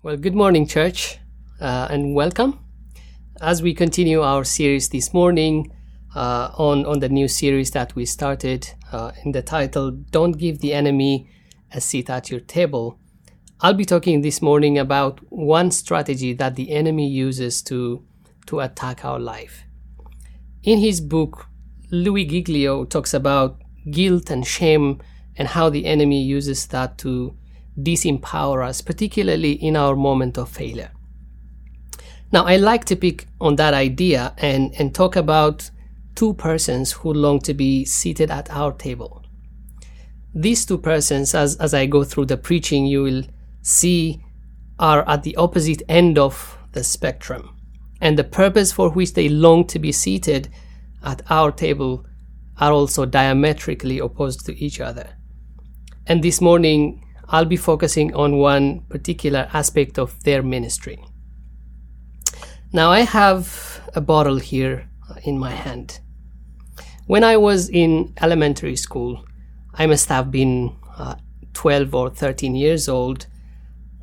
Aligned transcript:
Well, 0.00 0.16
good 0.16 0.36
morning, 0.36 0.68
church, 0.68 1.18
uh, 1.60 1.88
and 1.90 2.14
welcome. 2.14 2.60
As 3.40 3.62
we 3.62 3.74
continue 3.74 4.22
our 4.22 4.44
series 4.44 4.90
this 4.90 5.12
morning 5.12 5.72
uh, 6.14 6.52
on, 6.56 6.86
on 6.86 7.00
the 7.00 7.08
new 7.08 7.26
series 7.26 7.72
that 7.72 7.96
we 7.96 8.06
started 8.06 8.70
uh, 8.92 9.10
in 9.24 9.32
the 9.32 9.42
title, 9.42 9.90
Don't 9.90 10.38
Give 10.38 10.60
the 10.60 10.72
Enemy 10.72 11.28
a 11.74 11.80
Seat 11.80 12.08
at 12.10 12.30
Your 12.30 12.38
Table, 12.38 13.00
I'll 13.60 13.74
be 13.74 13.84
talking 13.84 14.22
this 14.22 14.40
morning 14.40 14.78
about 14.78 15.18
one 15.32 15.72
strategy 15.72 16.32
that 16.32 16.54
the 16.54 16.70
enemy 16.70 17.08
uses 17.08 17.60
to, 17.62 18.04
to 18.46 18.60
attack 18.60 19.04
our 19.04 19.18
life. 19.18 19.64
In 20.62 20.78
his 20.78 21.00
book, 21.00 21.48
Louie 21.90 22.24
Giglio 22.24 22.84
talks 22.84 23.12
about 23.12 23.60
guilt 23.90 24.30
and 24.30 24.46
shame 24.46 25.02
and 25.36 25.48
how 25.48 25.68
the 25.68 25.86
enemy 25.86 26.22
uses 26.22 26.68
that 26.68 26.98
to 26.98 27.36
disempower 27.78 28.66
us, 28.66 28.80
particularly 28.80 29.52
in 29.52 29.76
our 29.76 29.96
moment 29.96 30.36
of 30.38 30.48
failure. 30.48 30.90
Now, 32.32 32.44
I 32.44 32.56
like 32.56 32.84
to 32.86 32.96
pick 32.96 33.26
on 33.40 33.56
that 33.56 33.74
idea 33.74 34.34
and, 34.38 34.74
and 34.78 34.94
talk 34.94 35.16
about 35.16 35.70
two 36.14 36.34
persons 36.34 36.92
who 36.92 37.12
long 37.12 37.38
to 37.40 37.54
be 37.54 37.84
seated 37.84 38.30
at 38.30 38.50
our 38.50 38.72
table. 38.72 39.24
These 40.34 40.66
two 40.66 40.78
persons, 40.78 41.34
as, 41.34 41.56
as 41.56 41.72
I 41.72 41.86
go 41.86 42.04
through 42.04 42.26
the 42.26 42.36
preaching, 42.36 42.86
you 42.86 43.02
will 43.02 43.22
see 43.62 44.22
are 44.78 45.08
at 45.08 45.22
the 45.22 45.36
opposite 45.36 45.82
end 45.88 46.18
of 46.18 46.58
the 46.72 46.84
spectrum. 46.84 47.56
And 48.00 48.18
the 48.18 48.24
purpose 48.24 48.72
for 48.72 48.90
which 48.90 49.14
they 49.14 49.28
long 49.28 49.66
to 49.68 49.78
be 49.78 49.90
seated 49.90 50.48
at 51.02 51.22
our 51.30 51.50
table 51.50 52.04
are 52.58 52.72
also 52.72 53.06
diametrically 53.06 53.98
opposed 53.98 54.44
to 54.46 54.56
each 54.62 54.80
other. 54.80 55.08
And 56.06 56.22
this 56.22 56.40
morning, 56.40 57.04
I'll 57.28 57.44
be 57.44 57.56
focusing 57.56 58.14
on 58.14 58.38
one 58.38 58.80
particular 58.88 59.48
aspect 59.52 59.98
of 59.98 60.22
their 60.24 60.42
ministry. 60.42 60.98
Now, 62.72 62.90
I 62.90 63.00
have 63.00 63.80
a 63.94 64.00
bottle 64.00 64.38
here 64.38 64.88
in 65.24 65.38
my 65.38 65.50
hand. 65.50 66.00
When 67.06 67.24
I 67.24 67.36
was 67.36 67.68
in 67.68 68.14
elementary 68.20 68.76
school, 68.76 69.24
I 69.74 69.86
must 69.86 70.08
have 70.08 70.30
been 70.30 70.76
uh, 70.96 71.16
12 71.54 71.94
or 71.94 72.10
13 72.10 72.54
years 72.54 72.88
old. 72.88 73.26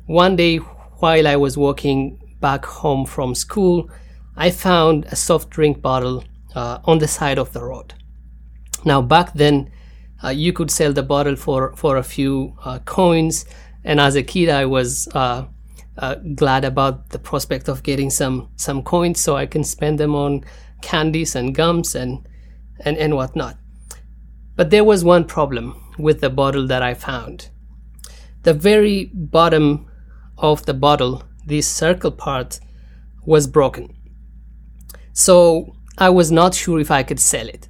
One 0.06 0.36
day, 0.36 0.56
while 0.56 1.26
I 1.26 1.36
was 1.36 1.56
walking 1.56 2.18
back 2.40 2.64
home 2.64 3.06
from 3.06 3.34
school, 3.34 3.90
I 4.36 4.50
found 4.50 5.04
a 5.06 5.16
soft 5.16 5.50
drink 5.50 5.80
bottle 5.80 6.24
uh, 6.54 6.78
on 6.84 6.98
the 6.98 7.08
side 7.08 7.38
of 7.38 7.52
the 7.52 7.62
road. 7.62 7.94
Now, 8.84 9.02
back 9.02 9.34
then, 9.34 9.70
uh, 10.26 10.30
you 10.30 10.52
could 10.52 10.70
sell 10.70 10.92
the 10.92 11.02
bottle 11.02 11.36
for 11.36 11.72
for 11.76 11.96
a 11.96 12.02
few 12.02 12.56
uh, 12.64 12.78
coins. 12.80 13.44
And 13.84 14.00
as 14.00 14.16
a 14.16 14.22
kid, 14.22 14.48
I 14.48 14.64
was 14.64 15.08
uh, 15.14 15.44
uh, 15.98 16.16
glad 16.34 16.64
about 16.64 17.10
the 17.10 17.18
prospect 17.18 17.68
of 17.68 17.82
getting 17.82 18.10
some 18.10 18.48
some 18.56 18.82
coins 18.82 19.20
so 19.20 19.36
I 19.36 19.46
can 19.46 19.62
spend 19.64 19.98
them 20.00 20.14
on 20.14 20.44
candies 20.82 21.36
and 21.36 21.54
gums 21.54 21.94
and 21.94 22.28
and 22.84 22.96
and 22.98 23.14
whatnot. 23.14 23.56
But 24.56 24.70
there 24.70 24.84
was 24.84 25.04
one 25.04 25.24
problem 25.24 25.74
with 25.98 26.20
the 26.20 26.30
bottle 26.30 26.66
that 26.66 26.82
I 26.82 26.94
found. 26.94 27.50
The 28.42 28.54
very 28.54 29.10
bottom 29.12 29.86
of 30.38 30.66
the 30.66 30.74
bottle, 30.74 31.22
this 31.46 31.68
circle 31.68 32.10
part, 32.10 32.60
was 33.24 33.46
broken. 33.46 33.94
So 35.12 35.74
I 35.98 36.10
was 36.10 36.30
not 36.30 36.54
sure 36.54 36.80
if 36.80 36.90
I 36.90 37.02
could 37.02 37.20
sell 37.20 37.48
it. 37.48 37.68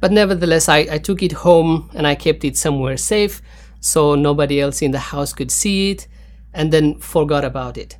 But 0.00 0.12
nevertheless, 0.12 0.68
I, 0.68 0.78
I 0.90 0.98
took 0.98 1.22
it 1.22 1.32
home 1.32 1.90
and 1.94 2.06
I 2.06 2.14
kept 2.14 2.44
it 2.44 2.56
somewhere 2.56 2.96
safe 2.96 3.40
so 3.80 4.14
nobody 4.14 4.60
else 4.60 4.82
in 4.82 4.90
the 4.90 4.98
house 4.98 5.32
could 5.32 5.50
see 5.50 5.90
it 5.90 6.08
and 6.52 6.72
then 6.72 6.98
forgot 6.98 7.44
about 7.44 7.78
it. 7.78 7.96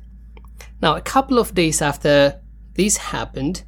Now, 0.81 0.95
a 0.95 1.01
couple 1.01 1.39
of 1.39 1.53
days 1.53 1.81
after 1.81 2.39
this 2.75 2.97
happened, 2.97 3.63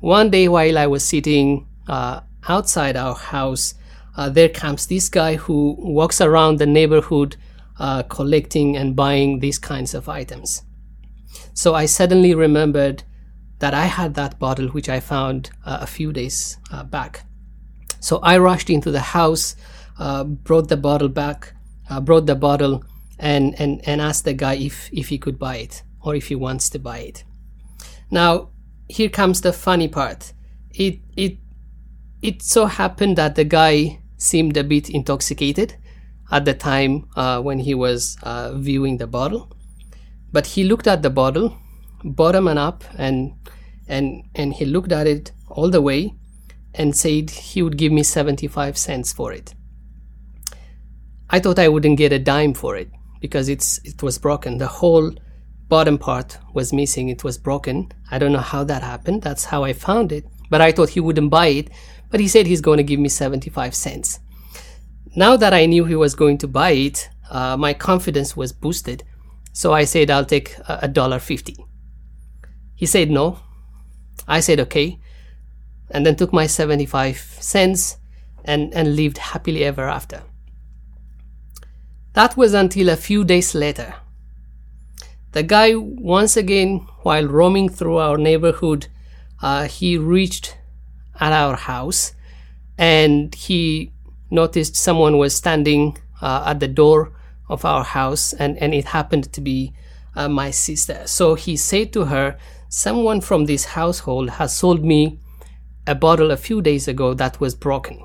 one 0.00 0.30
day 0.30 0.48
while 0.48 0.78
I 0.78 0.86
was 0.86 1.04
sitting 1.04 1.68
uh, 1.86 2.20
outside 2.48 2.96
our 2.96 3.14
house, 3.14 3.74
uh, 4.16 4.28
there 4.28 4.48
comes 4.48 4.86
this 4.86 5.08
guy 5.08 5.36
who 5.36 5.76
walks 5.78 6.20
around 6.20 6.58
the 6.58 6.66
neighborhood 6.66 7.36
uh, 7.78 8.02
collecting 8.04 8.76
and 8.76 8.96
buying 8.96 9.40
these 9.40 9.58
kinds 9.58 9.94
of 9.94 10.08
items. 10.08 10.62
So 11.54 11.74
I 11.74 11.86
suddenly 11.86 12.34
remembered 12.34 13.04
that 13.60 13.74
I 13.74 13.86
had 13.86 14.14
that 14.14 14.38
bottle 14.38 14.68
which 14.68 14.88
I 14.88 15.00
found 15.00 15.50
uh, 15.64 15.78
a 15.80 15.86
few 15.86 16.12
days 16.12 16.58
uh, 16.72 16.82
back. 16.82 17.24
So 18.00 18.18
I 18.22 18.38
rushed 18.38 18.70
into 18.70 18.90
the 18.90 19.00
house, 19.00 19.56
uh, 19.98 20.24
brought 20.24 20.68
the 20.68 20.76
bottle 20.76 21.08
back, 21.08 21.54
uh, 21.88 22.00
brought 22.00 22.26
the 22.26 22.34
bottle, 22.34 22.84
and, 23.18 23.58
and, 23.60 23.86
and 23.86 24.00
asked 24.00 24.24
the 24.24 24.34
guy 24.34 24.54
if, 24.54 24.90
if 24.92 25.08
he 25.08 25.18
could 25.18 25.38
buy 25.38 25.56
it 25.56 25.82
or 26.02 26.14
if 26.14 26.28
he 26.28 26.34
wants 26.34 26.70
to 26.70 26.78
buy 26.78 26.98
it. 26.98 27.24
Now, 28.10 28.48
here 28.88 29.08
comes 29.10 29.42
the 29.42 29.52
funny 29.52 29.88
part. 29.88 30.32
It, 30.72 31.00
it, 31.16 31.36
it 32.22 32.42
so 32.42 32.66
happened 32.66 33.16
that 33.16 33.34
the 33.34 33.44
guy 33.44 34.00
seemed 34.16 34.56
a 34.56 34.64
bit 34.64 34.90
intoxicated 34.90 35.76
at 36.30 36.44
the 36.44 36.54
time 36.54 37.08
uh, 37.16 37.40
when 37.40 37.58
he 37.58 37.74
was 37.74 38.16
uh, 38.22 38.52
viewing 38.54 38.98
the 38.98 39.06
bottle. 39.06 39.50
But 40.32 40.46
he 40.46 40.64
looked 40.64 40.86
at 40.86 41.02
the 41.02 41.10
bottle, 41.10 41.56
bottom 42.04 42.46
and 42.46 42.58
up, 42.58 42.84
and 42.96 43.34
and 43.88 44.22
and 44.34 44.54
he 44.54 44.64
looked 44.64 44.92
at 44.92 45.06
it 45.06 45.32
all 45.48 45.70
the 45.70 45.82
way, 45.82 46.14
and 46.74 46.96
said 46.96 47.30
he 47.30 47.62
would 47.62 47.76
give 47.76 47.92
me 47.92 48.02
75 48.02 48.76
cents 48.78 49.12
for 49.12 49.32
it. 49.32 49.54
I 51.28 51.38
thought 51.38 51.58
I 51.58 51.68
wouldn't 51.68 51.98
get 51.98 52.12
a 52.12 52.18
dime 52.18 52.54
for 52.54 52.76
it 52.76 52.90
because 53.20 53.48
it's 53.48 53.78
it 53.84 54.02
was 54.02 54.18
broken. 54.18 54.58
The 54.58 54.66
whole 54.66 55.12
bottom 55.68 55.98
part 55.98 56.38
was 56.52 56.72
missing. 56.72 57.08
It 57.08 57.22
was 57.22 57.38
broken. 57.38 57.92
I 58.10 58.18
don't 58.18 58.32
know 58.32 58.38
how 58.38 58.64
that 58.64 58.82
happened. 58.82 59.22
That's 59.22 59.44
how 59.44 59.62
I 59.62 59.72
found 59.72 60.10
it. 60.12 60.24
But 60.48 60.60
I 60.60 60.72
thought 60.72 60.90
he 60.90 61.00
wouldn't 61.00 61.30
buy 61.30 61.46
it. 61.48 61.70
But 62.10 62.20
he 62.20 62.26
said 62.26 62.46
he's 62.46 62.60
going 62.60 62.78
to 62.78 62.82
give 62.82 62.98
me 62.98 63.08
75 63.08 63.74
cents. 63.74 64.18
Now 65.14 65.36
that 65.36 65.54
I 65.54 65.66
knew 65.66 65.84
he 65.84 65.94
was 65.94 66.16
going 66.16 66.38
to 66.38 66.48
buy 66.48 66.70
it, 66.70 67.08
uh, 67.30 67.56
my 67.56 67.74
confidence 67.74 68.36
was 68.36 68.52
boosted. 68.52 69.04
So 69.52 69.72
I 69.72 69.84
said 69.84 70.10
I'll 70.10 70.24
take 70.24 70.56
a 70.68 70.88
dollar 70.88 71.18
fifty. 71.18 71.56
He 72.74 72.86
said 72.86 73.10
no. 73.10 73.38
I 74.26 74.40
said 74.40 74.60
okay 74.60 74.98
and 75.90 76.06
then 76.06 76.16
took 76.16 76.32
my 76.32 76.46
75 76.46 77.16
cents 77.40 77.98
and, 78.44 78.72
and 78.74 78.96
lived 78.96 79.18
happily 79.18 79.64
ever 79.64 79.88
after. 79.88 80.22
That 82.14 82.36
was 82.36 82.54
until 82.54 82.88
a 82.88 82.96
few 82.96 83.24
days 83.24 83.54
later. 83.54 83.94
The 85.32 85.42
guy, 85.44 85.74
once 85.76 86.36
again, 86.36 86.86
while 87.02 87.26
roaming 87.26 87.68
through 87.68 87.98
our 87.98 88.18
neighborhood, 88.18 88.88
uh, 89.40 89.64
he 89.64 89.96
reached 89.96 90.56
at 91.20 91.32
our 91.32 91.56
house 91.56 92.14
and 92.76 93.34
he 93.34 93.92
noticed 94.30 94.74
someone 94.74 95.18
was 95.18 95.34
standing 95.34 95.98
uh, 96.20 96.44
at 96.46 96.60
the 96.60 96.68
door 96.68 97.12
of 97.48 97.64
our 97.64 97.84
house 97.84 98.32
and, 98.32 98.56
and 98.58 98.74
it 98.74 98.86
happened 98.86 99.32
to 99.32 99.40
be 99.40 99.72
uh, 100.16 100.28
my 100.28 100.50
sister. 100.50 101.02
So 101.06 101.34
he 101.34 101.56
said 101.56 101.92
to 101.92 102.06
her, 102.06 102.36
Someone 102.68 103.20
from 103.20 103.46
this 103.46 103.64
household 103.64 104.30
has 104.30 104.56
sold 104.56 104.84
me 104.84 105.18
a 105.86 105.94
bottle 105.94 106.30
a 106.30 106.36
few 106.36 106.62
days 106.62 106.88
ago 106.88 107.14
that 107.14 107.40
was 107.40 107.54
broken. 107.54 108.04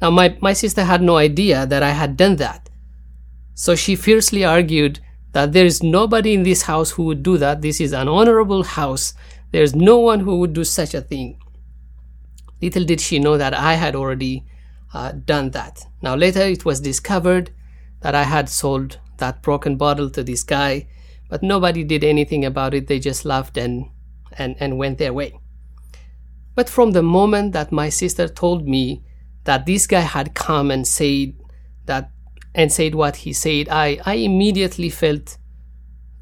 Now, 0.00 0.10
my, 0.10 0.36
my 0.40 0.52
sister 0.52 0.84
had 0.84 1.02
no 1.02 1.16
idea 1.16 1.66
that 1.66 1.82
I 1.82 1.90
had 1.90 2.16
done 2.16 2.36
that. 2.36 2.68
So 3.54 3.74
she 3.74 3.96
fiercely 3.96 4.44
argued 4.44 5.00
that 5.32 5.52
there 5.52 5.66
is 5.66 5.82
nobody 5.82 6.34
in 6.34 6.44
this 6.44 6.62
house 6.62 6.92
who 6.92 7.04
would 7.04 7.22
do 7.22 7.36
that. 7.38 7.62
This 7.62 7.80
is 7.80 7.92
an 7.92 8.08
honorable 8.08 8.62
house. 8.62 9.14
There's 9.50 9.74
no 9.74 9.98
one 9.98 10.20
who 10.20 10.38
would 10.38 10.52
do 10.52 10.64
such 10.64 10.94
a 10.94 11.00
thing. 11.00 11.38
Little 12.62 12.84
did 12.84 13.00
she 13.00 13.18
know 13.18 13.36
that 13.36 13.54
I 13.54 13.74
had 13.74 13.96
already 13.96 14.44
uh, 14.94 15.12
done 15.12 15.50
that. 15.50 15.86
Now, 16.02 16.14
later 16.14 16.42
it 16.42 16.64
was 16.64 16.80
discovered 16.80 17.50
that 18.00 18.14
I 18.14 18.22
had 18.22 18.48
sold 18.48 18.98
that 19.18 19.42
broken 19.42 19.76
bottle 19.76 20.10
to 20.10 20.22
this 20.22 20.44
guy, 20.44 20.88
but 21.28 21.42
nobody 21.42 21.84
did 21.84 22.04
anything 22.04 22.44
about 22.44 22.74
it. 22.74 22.86
They 22.86 23.00
just 23.00 23.24
laughed 23.24 23.56
and, 23.56 23.86
and, 24.38 24.56
and 24.60 24.78
went 24.78 24.98
their 24.98 25.12
way. 25.12 25.38
But 26.58 26.68
from 26.68 26.90
the 26.90 27.04
moment 27.04 27.52
that 27.52 27.70
my 27.70 27.88
sister 27.88 28.26
told 28.26 28.66
me 28.66 29.04
that 29.44 29.64
this 29.64 29.86
guy 29.86 30.00
had 30.00 30.34
come 30.34 30.72
and 30.72 30.84
said 30.84 31.34
that 31.84 32.10
and 32.52 32.72
said 32.72 32.96
what 32.96 33.14
he 33.14 33.32
said, 33.32 33.68
I, 33.68 34.00
I 34.04 34.14
immediately 34.14 34.90
felt 34.90 35.38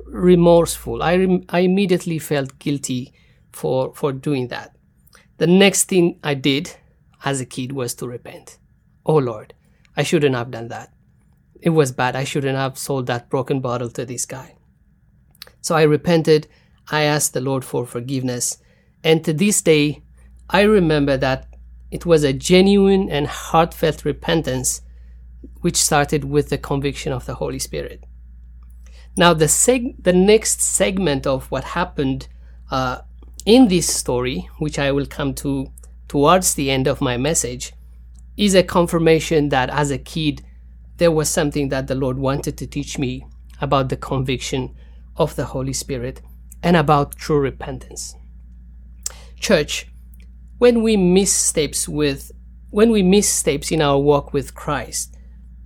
remorseful. 0.05 1.03
I, 1.03 1.17
rem- 1.17 1.47
I 1.49 1.61
immediately 1.61 2.19
felt 2.19 2.59
guilty 2.59 3.15
for, 3.51 3.95
for 3.95 4.13
doing 4.13 4.49
that. 4.49 4.77
The 5.39 5.47
next 5.47 5.85
thing 5.85 6.21
I 6.23 6.35
did 6.35 6.71
as 7.25 7.41
a 7.41 7.47
kid 7.47 7.73
was 7.73 7.95
to 7.95 8.07
repent. 8.07 8.59
Oh 9.07 9.17
Lord, 9.17 9.55
I 9.97 10.03
shouldn't 10.03 10.35
have 10.35 10.51
done 10.51 10.69
that. 10.69 10.93
It 11.63 11.71
was 11.71 11.93
bad. 11.93 12.15
I 12.15 12.25
shouldn't 12.25 12.59
have 12.59 12.77
sold 12.77 13.07
that 13.07 13.31
broken 13.31 13.61
bottle 13.61 13.89
to 13.89 14.05
this 14.05 14.27
guy. 14.27 14.57
So 15.63 15.75
I 15.75 15.85
repented. 15.85 16.47
I 16.91 17.05
asked 17.05 17.33
the 17.33 17.41
Lord 17.41 17.65
for 17.65 17.87
forgiveness. 17.87 18.59
And 19.03 19.25
to 19.25 19.33
this 19.33 19.63
day, 19.63 20.03
I 20.51 20.63
remember 20.63 21.17
that 21.17 21.49
it 21.91 22.07
was 22.07 22.25
a 22.25 22.33
genuine 22.33 23.11
and 23.11 23.27
heartfelt 23.27 24.05
repentance 24.05 24.83
which 25.61 25.77
started 25.77 26.25
with 26.25 26.49
the 26.49 26.59
conviction 26.59 27.13
of 27.13 27.27
the 27.27 27.35
Holy 27.35 27.59
Spirit. 27.59 28.05
Now, 29.17 29.33
the 29.33 29.47
seg- 29.47 30.03
the 30.03 30.13
next 30.13 30.61
segment 30.61 31.27
of 31.27 31.51
what 31.51 31.65
happened 31.65 32.29
uh, 32.71 33.01
in 33.45 33.69
this 33.69 33.93
story, 33.95 34.49
which 34.59 34.79
I 34.79 34.93
will 34.93 35.07
come 35.07 35.35
to 35.35 35.73
towards 36.09 36.55
the 36.55 36.71
end 36.71 36.87
of 36.87 37.01
my 37.01 37.17
message, 37.17 37.73
is 38.37 38.55
a 38.55 38.63
confirmation 38.63 39.49
that 39.49 39.71
as 39.71 39.91
a 39.91 39.99
kid, 39.99 40.43
there 40.99 41.11
was 41.11 41.29
something 41.29 41.69
that 41.71 41.87
the 41.87 41.95
Lord 41.95 42.19
wanted 42.19 42.59
to 42.59 42.67
teach 42.67 42.99
me 42.99 43.27
about 43.61 43.89
the 43.89 43.97
conviction 43.97 44.75
of 45.17 45.35
the 45.37 45.47
Holy 45.47 45.73
Spirit 45.73 46.21
and 46.63 46.77
about 46.77 47.17
true 47.17 47.39
repentance. 47.39 48.15
Church, 49.41 49.87
when 50.59 50.83
we 50.83 50.97
miss 50.97 51.33
steps 51.33 51.89
with 51.89 52.33
when 52.71 52.91
we 52.91 53.03
miss 53.03 53.29
steps 53.29 53.71
in 53.71 53.81
our 53.81 53.99
walk 53.99 54.33
with 54.33 54.55
Christ, 54.55 55.17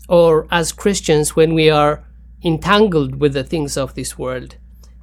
or 0.08 0.46
as 0.50 0.70
Christians 0.70 1.34
when 1.34 1.54
we 1.54 1.70
are 1.70 2.04
entangled 2.44 3.16
with 3.16 3.32
the 3.32 3.42
things 3.42 3.76
of 3.76 3.94
this 3.94 4.18
world, 4.18 4.56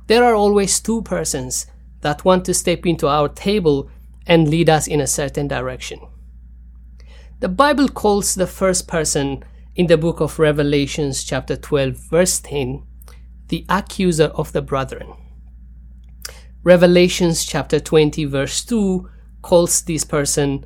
there 0.07 0.23
are 0.23 0.35
always 0.35 0.79
two 0.79 1.01
persons 1.01 1.67
that 2.01 2.23
want 2.23 2.45
to 2.45 2.53
step 2.53 2.85
into 2.85 3.07
our 3.07 3.27
table 3.27 3.89
and 4.25 4.47
lead 4.47 4.69
us 4.69 4.87
in 4.87 5.01
a 5.01 5.07
certain 5.07 5.47
direction. 5.47 5.99
The 7.39 7.49
Bible 7.49 7.89
calls 7.89 8.35
the 8.35 8.47
first 8.47 8.87
person 8.87 9.43
in 9.75 9.87
the 9.87 9.97
book 9.97 10.19
of 10.19 10.39
Revelations, 10.39 11.23
chapter 11.23 11.55
12, 11.55 11.95
verse 12.09 12.39
10, 12.39 12.83
the 13.49 13.65
accuser 13.69 14.25
of 14.35 14.51
the 14.53 14.61
brethren. 14.61 15.13
Revelations, 16.63 17.45
chapter 17.45 17.79
20, 17.79 18.25
verse 18.25 18.63
2, 18.65 19.09
calls 19.41 19.81
this 19.81 20.03
person 20.03 20.65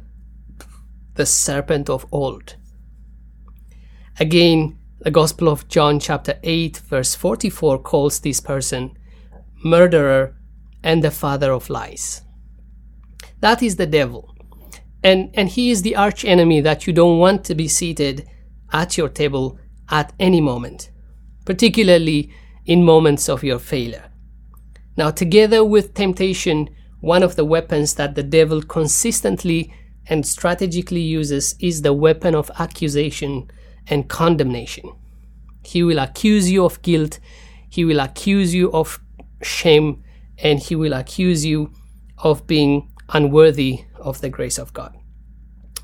the 1.16 1.26
serpent 1.26 1.90
of 1.90 2.06
old. 2.12 2.56
Again, 4.20 4.78
the 5.00 5.12
Gospel 5.12 5.50
of 5.50 5.68
John, 5.68 6.00
chapter 6.00 6.40
8, 6.44 6.78
verse 6.78 7.16
44, 7.16 7.80
calls 7.80 8.20
this 8.20 8.40
person 8.40 8.98
murderer 9.64 10.36
and 10.84 11.04
the 11.04 11.12
father 11.12 11.52
of 11.52 11.70
lies. 11.70 12.22
That 13.40 13.64
is 13.64 13.76
the 13.76 13.88
devil. 13.88 14.36
And, 15.04 15.32
and 15.34 15.50
he 15.50 15.72
is 15.72 15.82
the 15.82 15.96
arch 15.96 16.24
enemy 16.24 16.62
that 16.62 16.86
you 16.86 16.94
don't 16.94 17.18
want 17.18 17.44
to 17.46 17.56
be 17.56 17.68
seated 17.68 18.28
at 18.72 18.98
your 18.98 19.10
table 19.10 19.58
at 19.90 20.14
any 20.20 20.40
moment, 20.40 20.92
particularly 21.46 22.32
in 22.66 22.84
moments 22.84 23.28
of 23.28 23.44
your 23.44 23.60
failure. 23.60 24.12
Now, 24.96 25.10
together 25.10 25.64
with 25.64 25.96
temptation, 25.96 26.70
one 27.02 27.24
of 27.24 27.36
the 27.36 27.46
weapons 27.46 27.96
that 27.96 28.16
the 28.16 28.24
devil 28.24 28.62
consistently 28.62 29.74
and 30.08 30.26
strategically 30.26 31.02
uses 31.02 31.56
is 31.60 31.82
the 31.82 31.94
weapon 31.94 32.36
of 32.36 32.50
accusation 32.60 33.52
and 33.88 34.08
condemnation. 34.08 34.92
He 35.64 35.84
will 35.84 36.00
accuse 36.00 36.50
you 36.50 36.64
of 36.64 36.82
guilt, 36.82 37.20
he 37.70 37.86
will 37.86 38.00
accuse 38.00 38.54
you 38.54 38.72
of 38.72 39.00
shame, 39.42 40.04
and 40.38 40.60
he 40.60 40.76
will 40.76 40.94
accuse 40.94 41.46
you 41.46 41.72
of 42.20 42.48
being 42.48 42.92
unworthy 43.10 43.86
of 43.96 44.22
the 44.22 44.30
grace 44.30 44.58
of 44.58 44.74
God. 44.74 44.96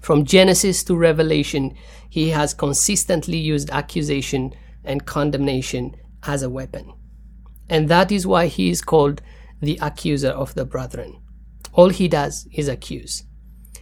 From 0.02 0.26
Genesis 0.26 0.84
to 0.86 0.96
Revelation, 0.96 1.76
he 2.10 2.30
has 2.30 2.54
consistently 2.54 3.38
used 3.38 3.70
accusation 3.72 4.54
and 4.84 5.06
condemnation 5.06 5.96
as 6.24 6.44
a 6.44 6.50
weapon. 6.50 6.94
And 7.70 7.90
that 7.90 8.12
is 8.12 8.26
why 8.26 8.48
he 8.48 8.70
is 8.70 8.82
called 8.82 9.22
the 9.62 9.80
accuser 9.82 10.30
of 10.30 10.54
the 10.56 10.66
brethren. 10.66 11.22
All 11.74 11.90
he 11.90 12.08
does 12.08 12.48
is 12.52 12.68
accuse. 12.68 13.24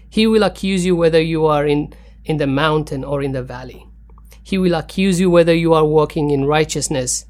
He 0.09 0.27
will 0.27 0.43
accuse 0.43 0.85
you 0.85 0.95
whether 0.95 1.21
you 1.21 1.45
are 1.45 1.65
in, 1.65 1.93
in 2.23 2.37
the 2.37 2.47
mountain 2.47 3.03
or 3.03 3.21
in 3.21 3.31
the 3.31 3.43
valley. 3.43 3.85
He 4.43 4.57
will 4.57 4.75
accuse 4.75 5.19
you 5.19 5.29
whether 5.29 5.53
you 5.53 5.73
are 5.73 5.85
walking 5.85 6.29
in 6.31 6.45
righteousness 6.45 7.25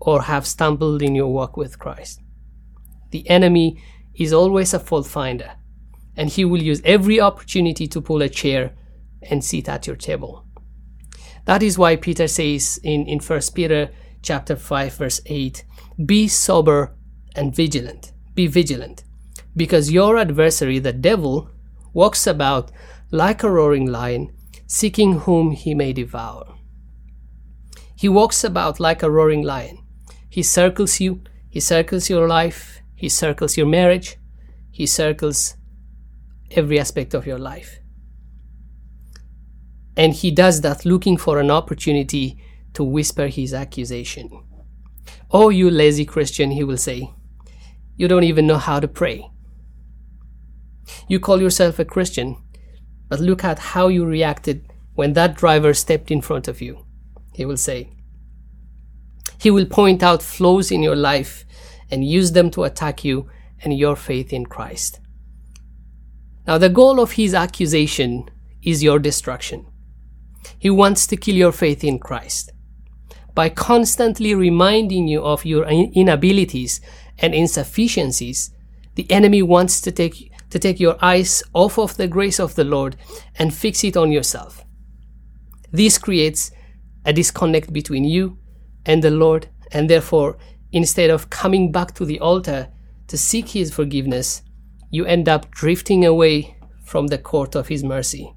or 0.00 0.22
have 0.22 0.46
stumbled 0.46 1.02
in 1.02 1.14
your 1.14 1.32
walk 1.32 1.56
with 1.56 1.78
Christ. 1.78 2.20
The 3.10 3.28
enemy 3.28 3.82
is 4.14 4.32
always 4.32 4.72
a 4.74 4.78
fault 4.78 5.06
finder, 5.06 5.52
and 6.16 6.28
he 6.28 6.44
will 6.44 6.62
use 6.62 6.80
every 6.84 7.20
opportunity 7.20 7.86
to 7.88 8.00
pull 8.00 8.22
a 8.22 8.28
chair 8.28 8.74
and 9.22 9.44
sit 9.44 9.68
at 9.68 9.86
your 9.86 9.96
table. 9.96 10.46
That 11.44 11.62
is 11.62 11.78
why 11.78 11.96
Peter 11.96 12.28
says 12.28 12.78
in, 12.82 13.06
in 13.06 13.18
1 13.18 13.40
Peter 13.54 13.90
chapter 14.22 14.56
5 14.56 14.94
verse 14.94 15.20
8, 15.26 15.64
be 16.06 16.28
sober 16.28 16.94
and 17.34 17.54
vigilant. 17.54 18.12
Be 18.34 18.46
vigilant, 18.46 19.04
because 19.56 19.92
your 19.92 20.16
adversary 20.16 20.78
the 20.78 20.92
devil 20.92 21.50
walks 21.92 22.26
about 22.26 22.70
like 23.10 23.42
a 23.42 23.50
roaring 23.50 23.86
lion, 23.86 24.32
seeking 24.66 25.20
whom 25.20 25.50
he 25.52 25.74
may 25.74 25.92
devour. 25.92 26.54
He 27.94 28.08
walks 28.08 28.42
about 28.42 28.80
like 28.80 29.02
a 29.02 29.10
roaring 29.10 29.42
lion. 29.42 29.78
He 30.28 30.42
circles 30.42 30.98
you, 31.00 31.22
he 31.50 31.60
circles 31.60 32.08
your 32.08 32.26
life, 32.26 32.80
he 32.94 33.08
circles 33.08 33.56
your 33.56 33.66
marriage. 33.66 34.16
He 34.70 34.86
circles 34.86 35.56
every 36.52 36.80
aspect 36.80 37.14
of 37.14 37.26
your 37.26 37.38
life. 37.38 37.80
And 39.96 40.14
he 40.14 40.30
does 40.30 40.62
that 40.62 40.86
looking 40.86 41.16
for 41.16 41.38
an 41.38 41.50
opportunity 41.50 42.38
to 42.72 42.82
whisper 42.82 43.26
his 43.26 43.52
accusation. 43.52 44.30
Oh, 45.30 45.50
you 45.50 45.68
lazy 45.70 46.04
Christian, 46.04 46.52
he 46.52 46.64
will 46.64 46.78
say. 46.78 47.10
You 47.96 48.08
don't 48.08 48.24
even 48.24 48.46
know 48.46 48.58
how 48.58 48.80
to 48.80 48.88
pray. 48.88 49.30
You 51.08 51.20
call 51.20 51.40
yourself 51.40 51.78
a 51.78 51.84
Christian, 51.84 52.36
but 53.08 53.20
look 53.20 53.44
at 53.44 53.58
how 53.58 53.88
you 53.88 54.04
reacted 54.04 54.72
when 54.94 55.12
that 55.14 55.36
driver 55.36 55.74
stepped 55.74 56.10
in 56.10 56.20
front 56.20 56.48
of 56.48 56.60
you, 56.60 56.84
he 57.32 57.44
will 57.44 57.56
say. 57.56 57.90
He 59.38 59.50
will 59.50 59.66
point 59.66 60.02
out 60.02 60.22
flaws 60.22 60.70
in 60.70 60.82
your 60.82 60.96
life 60.96 61.44
and 61.90 62.04
use 62.04 62.32
them 62.32 62.50
to 62.52 62.64
attack 62.64 63.04
you 63.04 63.28
and 63.62 63.76
your 63.76 63.96
faith 63.96 64.32
in 64.32 64.46
Christ. 64.46 65.00
Now, 66.46 66.58
the 66.58 66.68
goal 66.68 67.00
of 67.00 67.12
his 67.12 67.34
accusation 67.34 68.28
is 68.62 68.82
your 68.82 68.98
destruction. 68.98 69.66
He 70.58 70.70
wants 70.70 71.06
to 71.08 71.16
kill 71.16 71.34
your 71.34 71.52
faith 71.52 71.84
in 71.84 71.98
Christ. 71.98 72.52
By 73.34 73.48
constantly 73.48 74.34
reminding 74.34 75.08
you 75.08 75.22
of 75.22 75.44
your 75.44 75.64
inabilities 75.64 76.80
and 77.22 77.34
insufficiencies, 77.34 78.50
the 78.96 79.10
enemy 79.10 79.40
wants 79.40 79.80
to 79.80 79.92
take, 79.92 80.30
to 80.50 80.58
take 80.58 80.78
your 80.78 80.96
eyes 81.00 81.42
off 81.54 81.78
of 81.78 81.96
the 81.96 82.08
grace 82.08 82.38
of 82.38 82.56
the 82.56 82.64
Lord 82.64 82.96
and 83.36 83.54
fix 83.54 83.84
it 83.84 83.96
on 83.96 84.12
yourself. 84.12 84.64
This 85.70 85.96
creates 85.96 86.50
a 87.06 87.12
disconnect 87.12 87.72
between 87.72 88.04
you 88.04 88.38
and 88.84 89.02
the 89.02 89.10
Lord, 89.10 89.48
and 89.70 89.88
therefore 89.88 90.36
instead 90.72 91.10
of 91.10 91.30
coming 91.30 91.70
back 91.72 91.94
to 91.94 92.04
the 92.04 92.20
altar 92.20 92.68
to 93.06 93.16
seek 93.16 93.48
His 93.48 93.72
forgiveness, 93.72 94.42
you 94.90 95.06
end 95.06 95.28
up 95.28 95.50
drifting 95.50 96.04
away 96.04 96.56
from 96.84 97.06
the 97.06 97.18
court 97.18 97.54
of 97.54 97.68
His 97.68 97.82
mercy. 97.82 98.34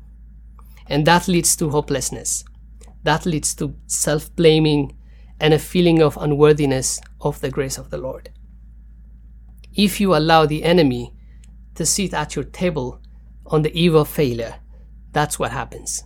And 0.88 1.06
that 1.06 1.28
leads 1.28 1.56
to 1.58 1.70
hopelessness. 1.70 2.46
That 3.04 3.26
leads 3.26 3.54
to 3.56 3.76
self 3.88 4.34
blaming 4.36 4.96
and 5.40 5.54
a 5.54 5.60
feeling 5.60 6.02
of 6.02 6.18
unworthiness 6.18 7.02
of 7.22 7.42
the 7.42 7.50
grace 7.50 7.78
of 7.78 7.90
the 7.90 7.98
Lord. 7.98 8.30
If 9.76 10.00
you 10.00 10.16
allow 10.16 10.46
the 10.46 10.64
enemy 10.64 11.14
to 11.76 11.86
sit 11.86 12.14
at 12.14 12.36
your 12.36 12.46
table 12.46 13.02
on 13.46 13.62
the 13.62 13.78
eve 13.78 13.94
of 13.94 14.08
failure, 14.08 14.56
that's 15.12 15.38
what 15.38 15.52
happens. 15.52 16.04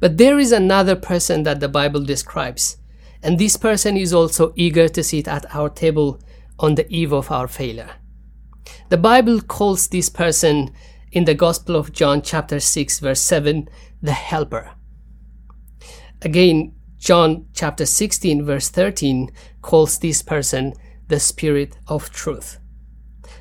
But 0.00 0.16
there 0.16 0.38
is 0.38 0.52
another 0.52 0.96
person 0.96 1.42
that 1.44 1.60
the 1.60 1.68
Bible 1.68 2.02
describes 2.02 2.78
and 3.22 3.38
this 3.38 3.56
person 3.56 3.96
is 3.96 4.14
also 4.14 4.52
eager 4.56 4.88
to 4.88 5.02
sit 5.02 5.26
at 5.26 5.54
our 5.54 5.68
table 5.68 6.20
on 6.58 6.74
the 6.74 6.90
eve 6.92 7.12
of 7.12 7.30
our 7.30 7.48
failure. 7.48 7.90
The 8.90 8.96
Bible 8.96 9.40
calls 9.40 9.88
this 9.88 10.08
person 10.08 10.70
in 11.10 11.24
the 11.24 11.34
Gospel 11.34 11.76
of 11.76 11.92
John, 11.92 12.22
chapter 12.22 12.60
6, 12.60 13.00
verse 13.00 13.20
7, 13.20 13.68
the 14.02 14.12
helper. 14.12 14.72
Again, 16.22 16.74
John 16.98 17.46
chapter 17.54 17.86
16, 17.86 18.44
verse 18.44 18.68
13, 18.68 19.30
calls 19.62 19.98
this 19.98 20.22
person 20.22 20.74
the 21.08 21.20
Spirit 21.20 21.76
of 21.86 22.10
truth. 22.10 22.58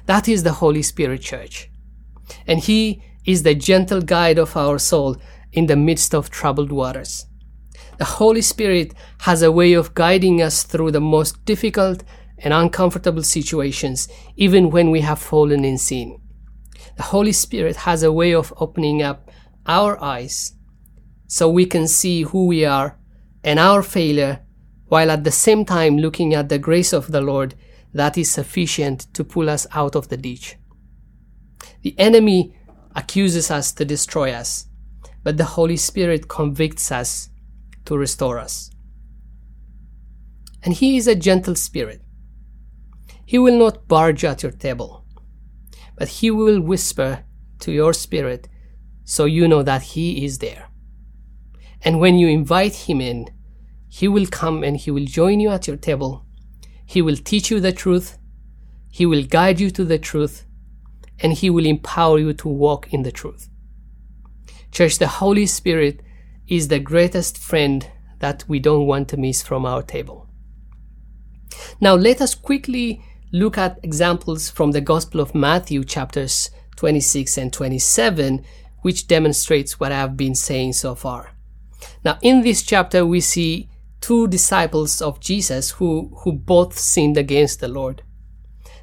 That 0.06 0.28
is 0.28 0.44
the 0.44 0.54
Holy 0.54 0.82
Spirit 0.82 1.22
Church. 1.22 1.70
And 2.46 2.60
He 2.60 3.02
is 3.26 3.44
the 3.44 3.56
gentle 3.56 4.02
guide 4.02 4.38
of 4.38 4.58
our 4.58 4.80
soul 4.80 5.18
in 5.52 5.68
the 5.68 5.76
midst 5.76 6.16
of 6.16 6.30
troubled 6.30 6.72
waters. 6.72 7.26
The 7.98 8.06
Holy 8.06 8.42
Spirit 8.42 8.94
has 9.22 9.42
a 9.42 9.52
way 9.52 9.74
of 9.74 9.94
guiding 9.94 10.42
us 10.42 10.64
through 10.64 10.92
the 10.92 11.02
most 11.02 11.44
difficult 11.46 12.04
and 12.40 12.54
uncomfortable 12.54 13.24
situations, 13.24 14.08
even 14.36 14.70
when 14.70 14.92
we 14.92 15.02
have 15.02 15.20
fallen 15.20 15.66
in 15.66 15.78
sin. 15.78 16.20
The 16.96 17.04
Holy 17.04 17.32
Spirit 17.32 17.76
has 17.78 18.04
a 18.04 18.12
way 18.12 18.34
of 18.34 18.54
opening 18.58 19.02
up 19.02 19.30
our 19.66 20.02
eyes 20.02 20.54
so 21.28 21.50
we 21.50 21.66
can 21.66 21.88
see 21.88 22.22
who 22.22 22.46
we 22.46 22.64
are 22.64 22.98
and 23.44 23.60
our 23.60 23.82
failure, 23.84 24.46
while 24.88 25.12
at 25.12 25.24
the 25.24 25.32
same 25.32 25.66
time 25.66 25.98
looking 25.98 26.34
at 26.34 26.50
the 26.50 26.60
grace 26.60 26.94
of 26.94 27.12
the 27.12 27.22
Lord 27.22 27.56
that 27.94 28.18
is 28.18 28.32
sufficient 28.32 29.14
to 29.14 29.24
pull 29.24 29.50
us 29.50 29.68
out 29.74 29.96
of 29.96 30.10
the 30.10 30.18
ditch. 30.18 30.58
The 31.84 31.96
enemy 32.00 32.56
accuses 32.96 33.52
us 33.52 33.72
to 33.74 33.86
destroy 33.86 34.32
us, 34.32 34.68
but 35.24 35.38
the 35.38 35.46
Holy 35.46 35.78
Spirit 35.78 36.28
convicts 36.28 36.92
us 36.92 37.30
to 37.86 37.98
restore 37.98 38.40
us. 38.40 38.72
and 40.64 40.74
he 40.76 40.98
is 40.98 41.08
a 41.08 41.16
gentle 41.16 41.56
spirit. 41.56 42.02
He 43.26 43.38
will 43.38 43.58
not 43.58 43.88
barge 43.88 44.24
at 44.26 44.44
your 44.44 44.52
table, 44.52 45.06
but 45.98 46.08
he 46.08 46.32
will 46.32 46.62
whisper 46.62 47.24
to 47.60 47.72
your 47.72 47.94
spirit 47.94 48.48
so 49.06 49.26
you 49.26 49.48
know 49.48 49.64
that 49.64 49.82
he 49.82 50.26
is 50.26 50.40
there. 50.40 50.70
And 51.84 52.00
when 52.00 52.18
you 52.18 52.28
invite 52.28 52.76
him 52.90 53.02
in, 53.02 53.28
he 53.98 54.08
will 54.08 54.28
come 54.28 54.64
and 54.64 54.78
he 54.78 54.92
will 54.92 55.06
join 55.06 55.40
you 55.40 55.50
at 55.50 55.66
your 55.66 55.76
table. 55.76 56.24
He 56.86 57.02
will 57.02 57.16
teach 57.16 57.50
you 57.50 57.60
the 57.60 57.72
truth. 57.72 58.20
He 58.92 59.08
will 59.08 59.24
guide 59.24 59.60
you 59.60 59.72
to 59.72 59.84
the 59.84 59.98
truth. 59.98 60.46
And 61.18 61.34
he 61.34 61.50
will 61.50 61.66
empower 61.66 62.20
you 62.20 62.34
to 62.34 62.48
walk 62.48 62.94
in 62.94 63.02
the 63.02 63.12
truth. 63.12 63.50
Church, 64.72 65.00
the 65.00 65.08
Holy 65.08 65.48
Spirit 65.48 66.02
is 66.48 66.68
the 66.68 66.78
greatest 66.78 67.40
friend 67.40 67.90
that 68.20 68.44
we 68.48 68.60
don't 68.60 68.86
want 68.86 69.08
to 69.10 69.18
miss 69.18 69.42
from 69.42 69.66
our 69.66 69.82
table. 69.82 70.30
Now, 71.82 71.96
let 71.96 72.22
us 72.22 72.36
quickly 72.36 73.02
look 73.32 73.58
at 73.58 73.80
examples 73.82 74.48
from 74.48 74.74
the 74.74 74.82
Gospel 74.94 75.22
of 75.22 75.34
Matthew, 75.34 75.84
chapters 75.84 76.52
26 76.76 77.36
and 77.40 77.52
27, 77.52 78.46
which 78.84 79.08
demonstrates 79.08 79.80
what 79.80 79.92
I 79.92 79.98
have 79.98 80.16
been 80.16 80.36
saying 80.36 80.74
so 80.74 80.94
far. 80.94 81.32
Now, 82.06 82.20
in 82.22 82.42
this 82.44 82.62
chapter, 82.62 83.04
we 83.04 83.22
see 83.22 83.70
two 84.02 84.28
disciples 84.28 85.02
of 85.02 85.20
Jesus 85.20 85.72
who, 85.72 86.12
who 86.20 86.34
both 86.34 86.78
sinned 86.78 87.18
against 87.18 87.60
the 87.60 87.68
Lord. 87.68 88.04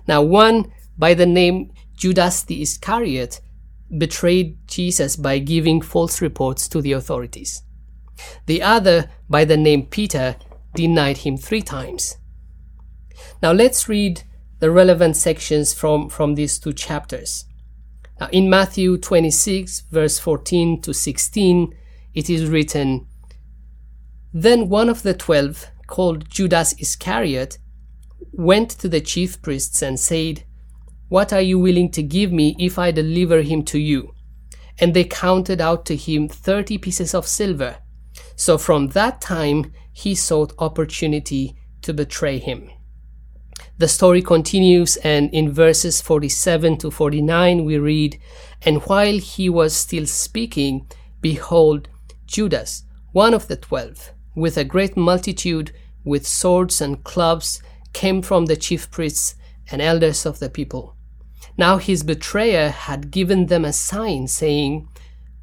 Now, 0.07 0.23
one 0.23 0.73
by 0.99 1.15
the 1.15 1.27
name 1.27 1.73
Judas 1.97 2.43
the 2.43 2.63
Iscariot 2.63 3.41
betrayed 3.97 4.59
Jesus 4.67 5.17
by 5.17 5.39
giving 5.39 5.81
false 5.81 6.21
reports 6.21 6.69
to 6.69 6.81
the 6.81 6.93
authorities. 6.93 7.63
The 8.47 8.63
other, 8.63 9.11
by 9.29 9.45
the 9.45 9.57
name 9.57 9.87
Peter, 9.87 10.37
denied 10.75 11.19
him 11.19 11.37
three 11.37 11.63
times. 11.63 12.17
Now 13.43 13.53
let's 13.53 13.89
read 13.89 14.23
the 14.61 14.71
relevant 14.71 15.17
sections 15.17 15.73
from, 15.75 16.09
from 16.09 16.35
these 16.35 16.59
two 16.59 16.73
chapters. 16.73 17.45
Now, 18.21 18.29
in 18.31 18.49
Matthew 18.49 18.97
26, 18.97 19.81
verse 19.91 20.19
14 20.19 20.81
to 20.83 20.95
16, 20.95 21.75
it 22.15 22.31
is 22.31 22.49
written, 22.49 23.07
Then 24.37 24.69
one 24.69 24.89
of 24.89 25.05
the 25.05 25.15
twelve, 25.15 25.69
called 25.87 26.29
Judas 26.29 26.75
Iscariot, 26.81 27.57
went 28.33 28.69
to 28.71 28.89
the 28.89 29.01
chief 29.01 29.41
priests 29.41 29.81
and 29.81 29.99
said, 29.99 30.43
What 31.09 31.33
are 31.33 31.41
you 31.41 31.61
willing 31.61 31.93
to 31.93 32.03
give 32.03 32.33
me 32.33 32.57
if 32.59 32.77
I 32.77 32.91
deliver 32.91 33.43
him 33.43 33.63
to 33.67 33.79
you? 33.79 34.13
And 34.81 34.93
they 34.93 35.05
counted 35.05 35.61
out 35.61 35.87
to 35.87 35.95
him 35.95 36.29
thirty 36.29 36.79
pieces 36.79 37.15
of 37.15 37.29
silver. 37.29 37.77
So 38.35 38.59
from 38.59 38.89
that 38.89 39.21
time 39.21 39.73
he 39.93 40.17
sought 40.17 40.53
opportunity 40.59 41.57
to 41.83 41.95
betray 41.95 42.39
him. 42.39 42.69
The 43.79 43.87
story 43.87 44.21
continues, 44.21 44.97
and 44.97 45.33
in 45.33 45.53
verses 45.53 46.01
47 46.01 46.79
to 46.79 46.91
49, 46.91 47.65
we 47.65 47.79
read, 47.79 48.21
And 48.63 48.83
while 48.83 49.19
he 49.19 49.49
was 49.49 49.77
still 49.77 50.07
speaking, 50.07 50.89
behold, 51.21 51.89
Judas, 52.27 52.83
one 53.13 53.33
of 53.33 53.47
the 53.47 53.57
twelve, 53.57 54.13
with 54.35 54.57
a 54.57 54.65
great 54.65 54.97
multitude, 54.97 55.73
with 56.05 56.27
swords 56.27 56.81
and 56.81 57.05
clubs, 57.05 57.63
came 57.93 58.23
from 58.23 58.47
the 58.47 58.57
chief 58.57 58.91
priests 58.91 59.37
and 59.71 59.81
elders 59.81 60.27
of 60.27 60.39
the 60.39 60.51
people. 60.51 60.97
Now 61.57 61.79
his 61.79 62.03
betrayer 62.03 62.69
had 62.71 63.11
given 63.11 63.47
them 63.47 63.65
a 63.65 63.73
sign, 63.73 64.27
saying, 64.27 64.89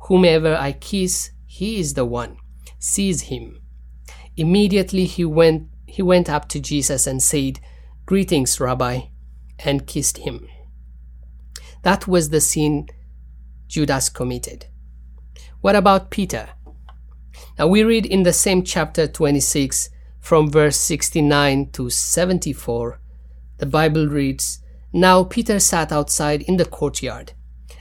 Whomever 0.07 0.55
I 0.55 0.73
kiss, 0.73 1.31
he 1.45 1.79
is 1.79 1.93
the 1.93 2.05
one. 2.05 2.37
Seize 2.79 3.23
him. 3.23 3.61
Immediately 4.35 5.05
he 5.05 5.25
went, 5.25 5.69
he 5.85 6.01
went 6.01 6.29
up 6.29 6.47
to 6.49 6.59
Jesus 6.59 7.07
and 7.07 7.21
said, 7.21 7.59
Greetings, 8.05 8.59
Rabbi, 8.59 9.01
and 9.59 9.87
kissed 9.87 10.17
him. 10.17 10.47
That 11.83 12.07
was 12.07 12.29
the 12.29 12.41
sin 12.41 12.87
Judas 13.67 14.09
committed. 14.09 14.65
What 15.61 15.75
about 15.75 16.09
Peter? 16.09 16.49
Now 17.59 17.67
we 17.67 17.83
read 17.83 18.05
in 18.05 18.23
the 18.23 18.33
same 18.33 18.63
chapter 18.63 19.07
26 19.07 19.89
from 20.19 20.49
verse 20.49 20.77
69 20.77 21.69
to 21.71 21.89
74. 21.89 22.99
The 23.57 23.65
Bible 23.65 24.07
reads, 24.07 24.59
Now 24.93 25.23
Peter 25.23 25.59
sat 25.59 25.91
outside 25.91 26.43
in 26.43 26.57
the 26.57 26.65
courtyard, 26.65 27.33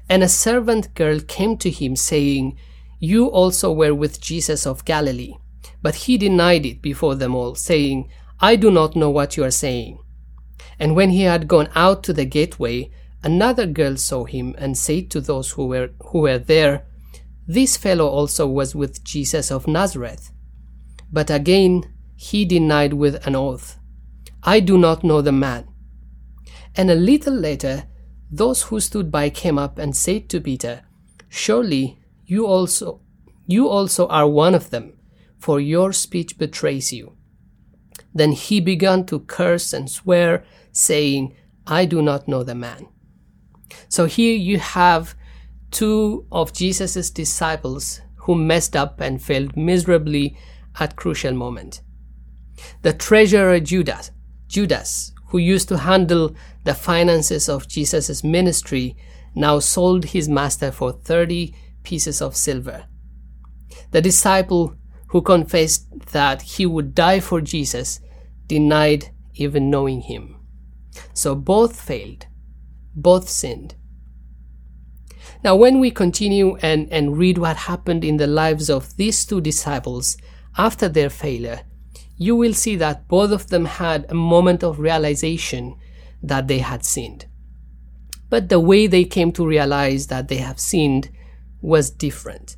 and 0.08 0.22
a 0.22 0.28
servant 0.28 0.94
girl 0.94 1.20
came 1.20 1.56
to 1.58 1.70
him 1.70 1.96
saying, 1.96 2.58
You 2.98 3.26
also 3.26 3.72
were 3.72 3.94
with 3.94 4.20
Jesus 4.20 4.66
of 4.66 4.84
Galilee. 4.84 5.34
But 5.82 5.94
he 5.94 6.18
denied 6.18 6.66
it 6.66 6.82
before 6.82 7.14
them 7.14 7.34
all, 7.34 7.54
saying, 7.54 8.10
I 8.40 8.56
do 8.56 8.70
not 8.70 8.96
know 8.96 9.10
what 9.10 9.36
you 9.36 9.44
are 9.44 9.50
saying. 9.50 9.98
And 10.78 10.94
when 10.94 11.10
he 11.10 11.22
had 11.22 11.48
gone 11.48 11.68
out 11.74 12.02
to 12.04 12.12
the 12.12 12.24
gateway, 12.24 12.90
another 13.22 13.66
girl 13.66 13.96
saw 13.96 14.24
him 14.24 14.54
and 14.58 14.76
said 14.76 15.10
to 15.10 15.20
those 15.20 15.52
who 15.52 15.66
were, 15.66 15.90
who 16.06 16.20
were 16.20 16.38
there, 16.38 16.86
This 17.52 17.76
fellow 17.76 18.06
also 18.06 18.46
was 18.46 18.76
with 18.76 19.02
Jesus 19.02 19.50
of 19.50 19.66
Nazareth. 19.66 20.30
But 21.10 21.30
again 21.30 21.82
he 22.14 22.44
denied 22.44 22.92
with 22.92 23.26
an 23.26 23.34
oath, 23.34 23.76
I 24.44 24.60
do 24.60 24.78
not 24.78 25.02
know 25.02 25.20
the 25.20 25.32
man. 25.32 25.66
And 26.76 26.92
a 26.92 26.94
little 26.94 27.34
later, 27.34 27.88
those 28.30 28.62
who 28.62 28.78
stood 28.78 29.10
by 29.10 29.30
came 29.30 29.58
up 29.58 29.80
and 29.80 29.96
said 29.96 30.28
to 30.28 30.40
Peter, 30.40 30.82
Surely 31.28 31.98
you 32.24 32.46
also 32.46 33.00
you 33.48 33.68
also 33.68 34.06
are 34.06 34.28
one 34.28 34.54
of 34.54 34.70
them, 34.70 34.92
for 35.40 35.58
your 35.58 35.92
speech 35.92 36.38
betrays 36.38 36.92
you. 36.92 37.16
Then 38.14 38.30
he 38.30 38.60
began 38.60 39.06
to 39.06 39.26
curse 39.26 39.72
and 39.72 39.90
swear 39.90 40.44
saying, 40.70 41.34
I 41.66 41.84
do 41.84 42.00
not 42.00 42.28
know 42.28 42.44
the 42.44 42.54
man. 42.54 42.86
So 43.88 44.04
here 44.04 44.36
you 44.36 44.60
have 44.60 45.16
two 45.70 46.26
of 46.30 46.52
Jesus' 46.52 47.10
disciples 47.10 48.00
who 48.16 48.34
messed 48.34 48.76
up 48.76 49.00
and 49.00 49.22
failed 49.22 49.56
miserably 49.56 50.36
at 50.78 50.96
crucial 50.96 51.34
moment. 51.34 51.82
The 52.82 52.92
treasurer 52.92 53.60
Judas, 53.60 54.10
Judas, 54.48 55.12
who 55.28 55.38
used 55.38 55.68
to 55.68 55.78
handle 55.78 56.34
the 56.64 56.74
finances 56.74 57.48
of 57.48 57.68
Jesus' 57.68 58.22
ministry, 58.22 58.96
now 59.34 59.58
sold 59.58 60.06
his 60.06 60.28
master 60.28 60.72
for 60.72 60.92
30 60.92 61.54
pieces 61.82 62.20
of 62.20 62.36
silver. 62.36 62.84
The 63.92 64.02
disciple 64.02 64.76
who 65.08 65.22
confessed 65.22 65.86
that 66.12 66.42
he 66.42 66.66
would 66.66 66.94
die 66.94 67.20
for 67.20 67.40
Jesus 67.40 68.00
denied 68.46 69.10
even 69.34 69.70
knowing 69.70 70.02
him. 70.02 70.36
So 71.14 71.34
both 71.34 71.80
failed, 71.80 72.26
both 72.94 73.28
sinned. 73.28 73.74
Now, 75.42 75.56
when 75.56 75.80
we 75.80 75.90
continue 75.90 76.56
and, 76.56 76.90
and 76.92 77.16
read 77.16 77.38
what 77.38 77.56
happened 77.56 78.04
in 78.04 78.16
the 78.16 78.26
lives 78.26 78.68
of 78.68 78.96
these 78.96 79.24
two 79.24 79.40
disciples 79.40 80.16
after 80.56 80.88
their 80.88 81.10
failure, 81.10 81.62
you 82.16 82.36
will 82.36 82.52
see 82.52 82.76
that 82.76 83.08
both 83.08 83.30
of 83.30 83.48
them 83.48 83.64
had 83.64 84.06
a 84.08 84.14
moment 84.14 84.62
of 84.62 84.78
realization 84.78 85.76
that 86.22 86.48
they 86.48 86.58
had 86.58 86.84
sinned. 86.84 87.26
But 88.28 88.48
the 88.48 88.60
way 88.60 88.86
they 88.86 89.04
came 89.04 89.32
to 89.32 89.46
realize 89.46 90.08
that 90.08 90.28
they 90.28 90.36
have 90.36 90.60
sinned 90.60 91.10
was 91.60 91.90
different. 91.90 92.56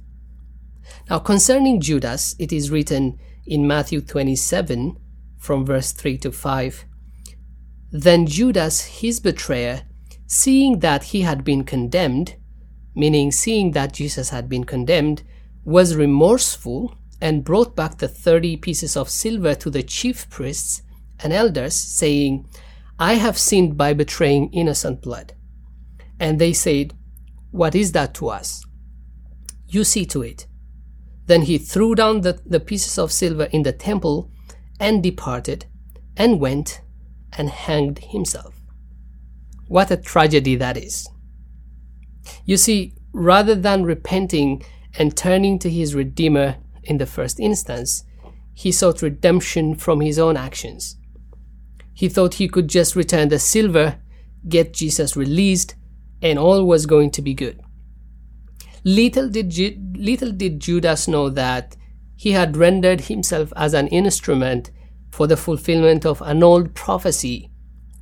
Now, 1.09 1.19
concerning 1.19 1.81
Judas, 1.81 2.35
it 2.39 2.53
is 2.53 2.71
written 2.71 3.19
in 3.47 3.67
Matthew 3.67 4.01
27 4.01 4.97
from 5.39 5.65
verse 5.65 5.93
3 5.93 6.19
to 6.19 6.33
5 6.33 6.85
then 7.93 8.27
Judas, 8.27 8.85
his 9.01 9.21
betrayer, 9.21 9.83
seeing 10.27 10.79
that 10.79 11.05
he 11.05 11.21
had 11.21 11.45
been 11.45 11.63
condemned, 11.63 12.37
meaning 12.95 13.33
seeing 13.33 13.73
that 13.73 13.93
Jesus 13.93 14.31
had 14.31 14.49
been 14.49 14.65
condemned, 14.65 15.23
was 15.65 15.97
remorseful 15.97 16.97
and 17.21 17.45
brought 17.45 17.77
back 17.77 17.99
the 17.99 18.09
thirty 18.09 18.57
pieces 18.57 18.97
of 18.97 19.09
silver 19.09 19.55
to 19.55 19.71
the 19.71 19.83
chief 19.83 20.29
priests 20.29 20.83
and 21.21 21.33
elders, 21.33 21.75
saying, 21.75 22.49
I 22.99 23.15
have 23.15 23.39
sinned 23.39 23.77
by 23.77 23.95
betraying 23.95 24.53
innocent 24.53 25.03
blood. 25.03 25.35
And 26.19 26.39
they 26.39 26.53
said, 26.53 26.95
What 27.51 27.75
is 27.75 27.93
that 27.93 28.15
to 28.15 28.29
us? 28.29 28.65
You 29.69 29.85
see 29.85 30.05
to 30.07 30.23
it. 30.23 30.47
Then 31.27 31.43
he 31.43 31.59
threw 31.59 31.95
down 31.95 32.21
the, 32.21 32.41
the 32.45 32.61
pieces 32.61 32.99
of 32.99 33.13
silver 33.13 33.45
in 33.45 33.63
the 33.63 33.73
temple 33.73 34.31
and 34.79 35.03
departed 35.03 35.67
and 36.17 36.41
went 36.41 36.81
and 37.39 37.49
hanged 37.49 38.01
himself. 38.01 38.55
What 39.69 39.91
a 39.91 39.97
tragedy 39.97 40.57
that 40.57 40.77
is. 40.77 41.09
You 42.45 42.57
see, 42.57 42.95
rather 43.13 43.55
than 43.55 43.85
repenting 43.85 44.65
and 44.99 45.17
turning 45.17 45.59
to 45.61 45.71
his 45.71 45.95
Redeemer 45.95 46.57
in 46.85 46.99
the 46.99 47.07
first 47.07 47.41
instance, 47.41 48.05
he 48.55 48.73
sought 48.73 49.03
redemption 49.03 49.75
from 49.75 50.01
his 50.01 50.19
own 50.19 50.37
actions. 50.37 50.97
He 51.95 52.09
thought 52.09 52.35
he 52.35 52.49
could 52.49 52.69
just 52.69 52.97
return 52.97 53.29
the 53.29 53.39
silver, 53.39 53.99
get 54.49 54.73
Jesus 54.73 55.17
released, 55.17 55.75
and 56.21 56.39
all 56.39 56.65
was 56.65 56.87
going 56.87 57.11
to 57.13 57.23
be 57.23 57.35
good. 57.35 57.61
Little 58.85 59.29
did, 59.29 59.51
Ju- 59.51 59.79
little 59.95 60.33
did 60.33 60.61
Judas 60.61 61.07
know 61.07 61.29
that 61.31 61.77
he 62.17 62.33
had 62.33 62.57
rendered 62.57 63.03
himself 63.03 63.53
as 63.57 63.75
an 63.75 63.89
instrument 63.89 64.71
for 65.11 65.27
the 65.27 65.37
fulfillment 65.37 66.07
of 66.07 66.23
an 66.23 66.43
old 66.43 66.75
prophecy 66.75 67.51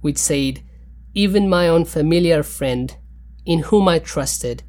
which 0.01 0.19
said, 0.19 0.63
Even 1.15 1.49
my 1.49 1.69
own 1.69 1.85
familiar 1.85 2.43
friend, 2.43 2.97
in 3.45 3.61
whom 3.61 3.89
I 3.89 3.99
trusted, 3.99 4.63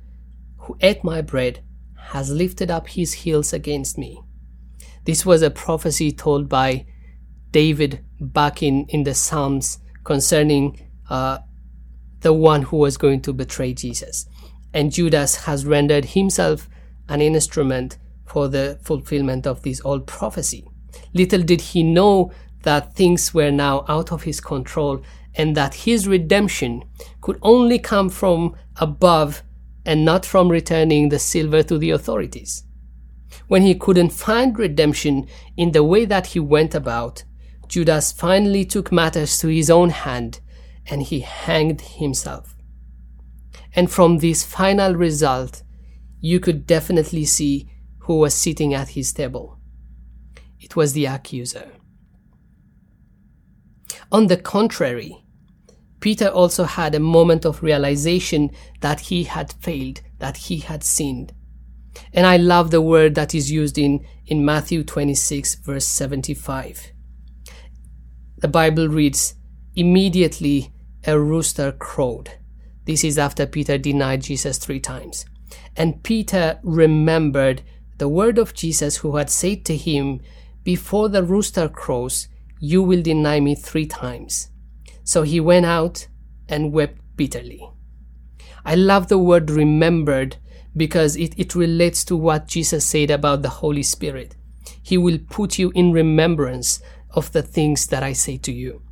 who 0.57 0.77
ate 0.81 1.03
my 1.03 1.21
bread, 1.21 1.63
has 2.11 2.29
lifted 2.29 2.69
up 2.69 2.87
his 2.89 3.13
heels 3.13 3.53
against 3.53 3.97
me. 3.97 4.21
This 5.05 5.25
was 5.25 5.41
a 5.41 5.49
prophecy 5.49 6.11
told 6.11 6.47
by 6.49 6.85
David 7.51 8.03
back 8.19 8.61
in, 8.61 8.85
in 8.89 9.03
the 9.03 9.13
Psalms 9.13 9.79
concerning 10.03 10.79
uh, 11.09 11.39
the 12.21 12.33
one 12.33 12.63
who 12.63 12.77
was 12.77 12.97
going 12.97 13.21
to 13.21 13.33
betray 13.33 13.73
Jesus. 13.73 14.25
And 14.73 14.91
Judas 14.91 15.35
has 15.45 15.65
rendered 15.65 16.05
himself 16.05 16.69
an 17.09 17.21
instrument 17.21 17.97
for 18.25 18.47
the 18.47 18.79
fulfillment 18.83 19.45
of 19.45 19.63
this 19.63 19.81
old 19.83 20.07
prophecy. 20.07 20.65
Little 21.13 21.41
did 21.41 21.61
he 21.61 21.83
know 21.83 22.31
that 22.63 22.95
things 22.95 23.33
were 23.33 23.51
now 23.51 23.83
out 23.87 24.11
of 24.11 24.23
his 24.23 24.39
control 24.39 25.01
and 25.35 25.55
that 25.55 25.73
his 25.73 26.07
redemption 26.07 26.83
could 27.21 27.37
only 27.41 27.79
come 27.79 28.09
from 28.09 28.55
above 28.77 29.43
and 29.85 30.05
not 30.05 30.25
from 30.25 30.49
returning 30.49 31.09
the 31.09 31.19
silver 31.19 31.63
to 31.63 31.77
the 31.77 31.91
authorities. 31.91 32.63
When 33.47 33.61
he 33.61 33.75
couldn't 33.75 34.09
find 34.11 34.57
redemption 34.57 35.27
in 35.57 35.71
the 35.71 35.83
way 35.83 36.05
that 36.05 36.27
he 36.27 36.39
went 36.39 36.75
about, 36.75 37.23
Judas 37.67 38.11
finally 38.11 38.65
took 38.65 38.91
matters 38.91 39.37
to 39.39 39.47
his 39.47 39.69
own 39.69 39.89
hand 39.89 40.41
and 40.85 41.01
he 41.01 41.21
hanged 41.21 41.81
himself. 41.81 42.55
And 43.73 43.89
from 43.89 44.17
this 44.17 44.43
final 44.43 44.95
result, 44.95 45.63
you 46.19 46.39
could 46.39 46.67
definitely 46.67 47.25
see 47.25 47.69
who 47.99 48.17
was 48.17 48.33
sitting 48.33 48.73
at 48.73 48.89
his 48.89 49.13
table. 49.13 49.57
It 50.59 50.75
was 50.75 50.93
the 50.93 51.05
accuser. 51.05 51.71
On 54.11 54.27
the 54.27 54.37
contrary, 54.37 55.23
Peter 56.01 56.27
also 56.27 56.65
had 56.65 56.93
a 56.93 56.99
moment 56.99 57.45
of 57.45 57.63
realization 57.63 58.51
that 58.81 59.01
he 59.01 59.23
had 59.23 59.53
failed, 59.53 60.01
that 60.19 60.35
he 60.35 60.57
had 60.57 60.83
sinned. 60.83 61.31
And 62.13 62.25
I 62.25 62.37
love 62.37 62.71
the 62.71 62.81
word 62.81 63.15
that 63.15 63.33
is 63.33 63.51
used 63.51 63.77
in, 63.77 64.05
in 64.25 64.43
Matthew 64.43 64.83
26, 64.83 65.55
verse 65.55 65.85
75. 65.85 66.91
The 68.39 68.47
Bible 68.47 68.87
reads, 68.87 69.35
Immediately 69.75 70.73
a 71.05 71.17
rooster 71.17 71.71
crowed. 71.71 72.31
This 72.85 73.03
is 73.03 73.17
after 73.17 73.45
Peter 73.45 73.77
denied 73.77 74.23
Jesus 74.23 74.57
three 74.57 74.79
times. 74.79 75.25
And 75.77 76.03
Peter 76.03 76.59
remembered 76.63 77.61
the 77.97 78.09
word 78.09 78.37
of 78.37 78.53
Jesus 78.53 78.97
who 78.97 79.15
had 79.17 79.29
said 79.29 79.63
to 79.65 79.77
him, 79.77 80.21
Before 80.63 81.07
the 81.07 81.23
rooster 81.23 81.69
crows, 81.69 82.27
you 82.61 82.83
will 82.83 83.01
deny 83.01 83.39
me 83.39 83.55
three 83.55 83.87
times. 83.87 84.49
So 85.03 85.23
he 85.23 85.39
went 85.39 85.65
out 85.65 86.07
and 86.47 86.71
wept 86.71 87.01
bitterly. 87.17 87.67
I 88.63 88.75
love 88.75 89.07
the 89.07 89.17
word 89.17 89.49
remembered 89.49 90.37
because 90.77 91.15
it, 91.15 91.33
it 91.37 91.55
relates 91.55 92.05
to 92.05 92.15
what 92.15 92.47
Jesus 92.47 92.85
said 92.85 93.09
about 93.09 93.41
the 93.41 93.49
Holy 93.49 93.81
Spirit. 93.81 94.35
He 94.81 94.95
will 94.95 95.17
put 95.17 95.57
you 95.57 95.71
in 95.71 95.91
remembrance 95.91 96.81
of 97.09 97.31
the 97.31 97.41
things 97.41 97.87
that 97.87 98.03
I 98.03 98.13
say 98.13 98.37
to 98.37 98.51
you. 98.51 98.83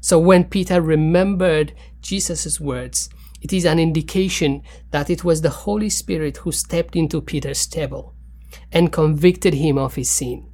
So 0.00 0.18
when 0.18 0.44
Peter 0.44 0.80
remembered 0.80 1.74
Jesus' 2.00 2.58
words, 2.58 3.10
it 3.42 3.52
is 3.52 3.66
an 3.66 3.78
indication 3.78 4.62
that 4.90 5.10
it 5.10 5.22
was 5.22 5.42
the 5.42 5.50
Holy 5.50 5.90
Spirit 5.90 6.38
who 6.38 6.50
stepped 6.50 6.96
into 6.96 7.20
Peter's 7.20 7.66
table 7.66 8.14
and 8.72 8.90
convicted 8.90 9.52
him 9.52 9.76
of 9.76 9.96
his 9.96 10.10
sin. 10.10 10.50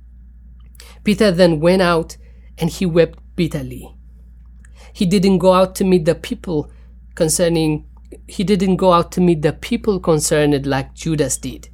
Peter 1.05 1.31
then 1.31 1.61
went 1.61 1.83
out 1.83 2.17
and 2.62 2.71
he 2.71 2.87
wept 2.87 3.19
bitterly. 3.35 3.92
He 4.92 5.04
didn't 5.04 5.38
go 5.38 5.52
out 5.52 5.75
to 5.75 5.85
meet 5.85 6.04
the 6.04 6.14
people 6.14 6.71
concerning, 7.16 7.88
he 8.29 8.44
didn't 8.44 8.77
go 8.77 8.92
out 8.92 9.11
to 9.12 9.20
meet 9.20 9.42
the 9.42 9.53
people 9.53 9.98
concerned 9.98 10.64
like 10.64 10.94
Judas 10.94 11.38
did. 11.38 11.70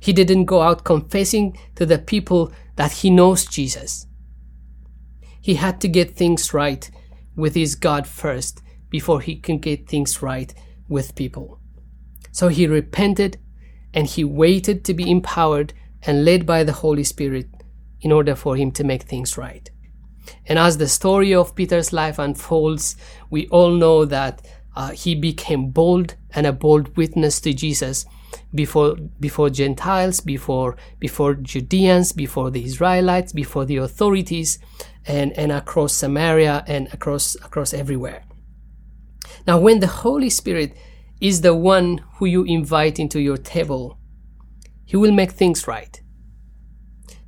He 0.00 0.12
didn't 0.12 0.46
go 0.46 0.60
out 0.60 0.82
confessing 0.82 1.56
to 1.76 1.86
the 1.86 2.00
people 2.00 2.52
that 2.74 2.90
he 2.90 3.10
knows 3.10 3.46
Jesus. 3.46 4.06
He 5.40 5.54
had 5.54 5.80
to 5.82 5.88
get 5.88 6.16
things 6.16 6.52
right 6.52 6.90
with 7.36 7.54
his 7.54 7.76
God 7.76 8.04
first 8.08 8.60
before 8.90 9.20
he 9.20 9.36
can 9.36 9.58
get 9.58 9.88
things 9.88 10.20
right 10.20 10.52
with 10.88 11.14
people. 11.14 11.60
So 12.32 12.48
he 12.48 12.66
repented 12.66 13.38
and 13.94 14.08
he 14.08 14.24
waited 14.24 14.84
to 14.86 14.94
be 14.94 15.08
empowered 15.08 15.74
and 16.02 16.24
led 16.24 16.44
by 16.44 16.64
the 16.64 16.72
Holy 16.72 17.04
Spirit 17.04 17.46
in 18.00 18.10
order 18.10 18.34
for 18.34 18.56
him 18.56 18.72
to 18.72 18.82
make 18.82 19.04
things 19.04 19.38
right. 19.38 19.70
And 20.46 20.58
as 20.58 20.78
the 20.78 20.88
story 20.88 21.34
of 21.34 21.54
Peter's 21.54 21.92
life 21.92 22.18
unfolds, 22.18 22.96
we 23.30 23.48
all 23.48 23.70
know 23.70 24.04
that 24.04 24.46
uh, 24.76 24.90
he 24.90 25.14
became 25.14 25.70
bold 25.70 26.14
and 26.30 26.46
a 26.46 26.52
bold 26.52 26.96
witness 26.96 27.40
to 27.40 27.52
Jesus 27.52 28.06
before 28.54 28.96
before 29.18 29.50
Gentiles, 29.50 30.20
before 30.20 30.76
before 30.98 31.34
Judeans, 31.34 32.12
before 32.12 32.50
the 32.50 32.64
Israelites, 32.64 33.32
before 33.32 33.64
the 33.64 33.76
authorities, 33.76 34.58
and, 35.06 35.32
and 35.32 35.50
across 35.50 35.94
Samaria 35.94 36.64
and 36.66 36.88
across 36.92 37.34
across 37.36 37.74
everywhere. 37.74 38.24
Now, 39.46 39.58
when 39.58 39.80
the 39.80 39.86
Holy 39.86 40.30
Spirit 40.30 40.76
is 41.20 41.40
the 41.40 41.54
one 41.54 42.04
who 42.16 42.26
you 42.26 42.44
invite 42.44 42.98
into 42.98 43.20
your 43.20 43.38
table, 43.38 43.98
He 44.84 44.96
will 44.96 45.12
make 45.12 45.32
things 45.32 45.66
right. 45.66 46.00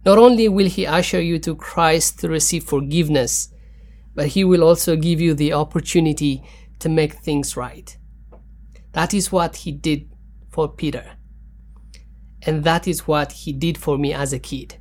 Not 0.04 0.18
only 0.18 0.48
will 0.48 0.68
He 0.68 0.86
usher 0.86 1.20
you 1.20 1.38
to 1.40 1.54
Christ 1.54 2.20
to 2.20 2.28
receive 2.28 2.64
forgiveness, 2.64 3.52
but 4.14 4.28
He 4.28 4.44
will 4.44 4.64
also 4.64 4.96
give 4.96 5.20
you 5.20 5.34
the 5.34 5.52
opportunity 5.52 6.42
to 6.78 6.88
make 6.88 7.14
things 7.14 7.56
right. 7.56 7.96
That 8.92 9.14
is 9.14 9.30
what 9.30 9.56
He 9.56 9.72
did 9.72 10.10
for 10.50 10.68
Peter. 10.68 11.04
And 12.42 12.64
that 12.64 12.88
is 12.88 13.06
what 13.06 13.32
He 13.32 13.52
did 13.52 13.76
for 13.76 13.98
me 13.98 14.12
as 14.12 14.32
a 14.32 14.38
kid. 14.38 14.76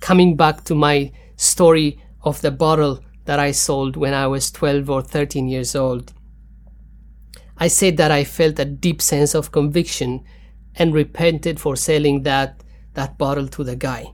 Coming 0.00 0.36
back 0.36 0.64
to 0.64 0.74
my 0.74 1.12
story 1.36 2.00
of 2.22 2.40
the 2.42 2.50
bottle 2.50 3.00
that 3.24 3.38
I 3.38 3.52
sold 3.52 3.96
when 3.96 4.12
I 4.12 4.26
was 4.26 4.50
12 4.50 4.90
or 4.90 5.02
13 5.02 5.48
years 5.48 5.74
old. 5.74 6.12
I 7.56 7.68
said 7.68 7.96
that 7.96 8.10
I 8.10 8.24
felt 8.24 8.58
a 8.58 8.64
deep 8.64 9.00
sense 9.00 9.34
of 9.34 9.52
conviction 9.52 10.24
and 10.74 10.92
repented 10.92 11.60
for 11.60 11.76
selling 11.76 12.24
that 12.24 12.63
that 12.94 13.18
bottle 13.18 13.48
to 13.48 13.64
the 13.64 13.76
guy. 13.76 14.12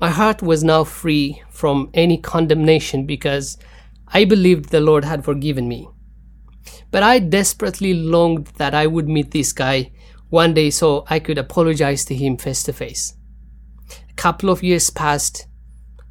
My 0.00 0.08
heart 0.08 0.40
was 0.40 0.64
now 0.64 0.84
free 0.84 1.42
from 1.50 1.90
any 1.92 2.16
condemnation 2.16 3.04
because 3.04 3.58
I 4.08 4.24
believed 4.24 4.70
the 4.70 4.80
Lord 4.80 5.04
had 5.04 5.24
forgiven 5.24 5.68
me. 5.68 5.88
But 6.90 7.02
I 7.02 7.18
desperately 7.18 7.94
longed 7.94 8.46
that 8.56 8.74
I 8.74 8.86
would 8.86 9.08
meet 9.08 9.30
this 9.30 9.52
guy 9.52 9.92
one 10.30 10.54
day 10.54 10.70
so 10.70 11.04
I 11.08 11.18
could 11.18 11.38
apologize 11.38 12.04
to 12.06 12.14
him 12.14 12.36
face 12.36 12.62
to 12.64 12.72
face. 12.72 13.14
A 14.08 14.14
couple 14.14 14.48
of 14.48 14.62
years 14.62 14.90
passed 14.90 15.46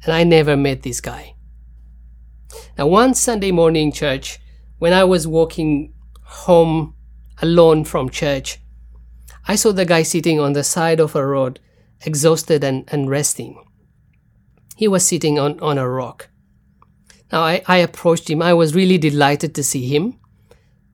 and 0.04 0.12
I 0.12 0.24
never 0.24 0.56
met 0.56 0.82
this 0.82 1.00
guy. 1.00 1.34
Now, 2.78 2.86
one 2.86 3.14
Sunday 3.14 3.50
morning 3.50 3.92
church, 3.92 4.38
when 4.78 4.92
I 4.92 5.04
was 5.04 5.26
walking 5.26 5.92
home 6.22 6.94
alone 7.42 7.84
from 7.84 8.08
church, 8.08 8.58
I 9.50 9.56
saw 9.56 9.72
the 9.72 9.84
guy 9.84 10.04
sitting 10.04 10.38
on 10.38 10.52
the 10.52 10.62
side 10.62 11.00
of 11.00 11.16
a 11.16 11.26
road, 11.26 11.58
exhausted 12.02 12.62
and, 12.62 12.84
and 12.86 13.10
resting. 13.10 13.60
He 14.76 14.86
was 14.86 15.04
sitting 15.04 15.40
on, 15.40 15.58
on 15.58 15.76
a 15.76 15.88
rock. 15.88 16.28
Now 17.32 17.40
I, 17.40 17.60
I 17.66 17.78
approached 17.78 18.30
him. 18.30 18.42
I 18.42 18.54
was 18.54 18.76
really 18.76 18.96
delighted 18.96 19.52
to 19.56 19.64
see 19.64 19.88
him. 19.88 20.20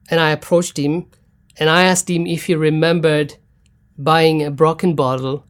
And 0.09 0.19
I 0.19 0.31
approached 0.31 0.79
him 0.79 1.05
and 1.59 1.69
I 1.69 1.83
asked 1.83 2.09
him 2.09 2.25
if 2.25 2.47
he 2.47 2.55
remembered 2.55 3.35
buying 3.95 4.43
a 4.43 4.49
broken 4.49 4.95
bottle 4.95 5.45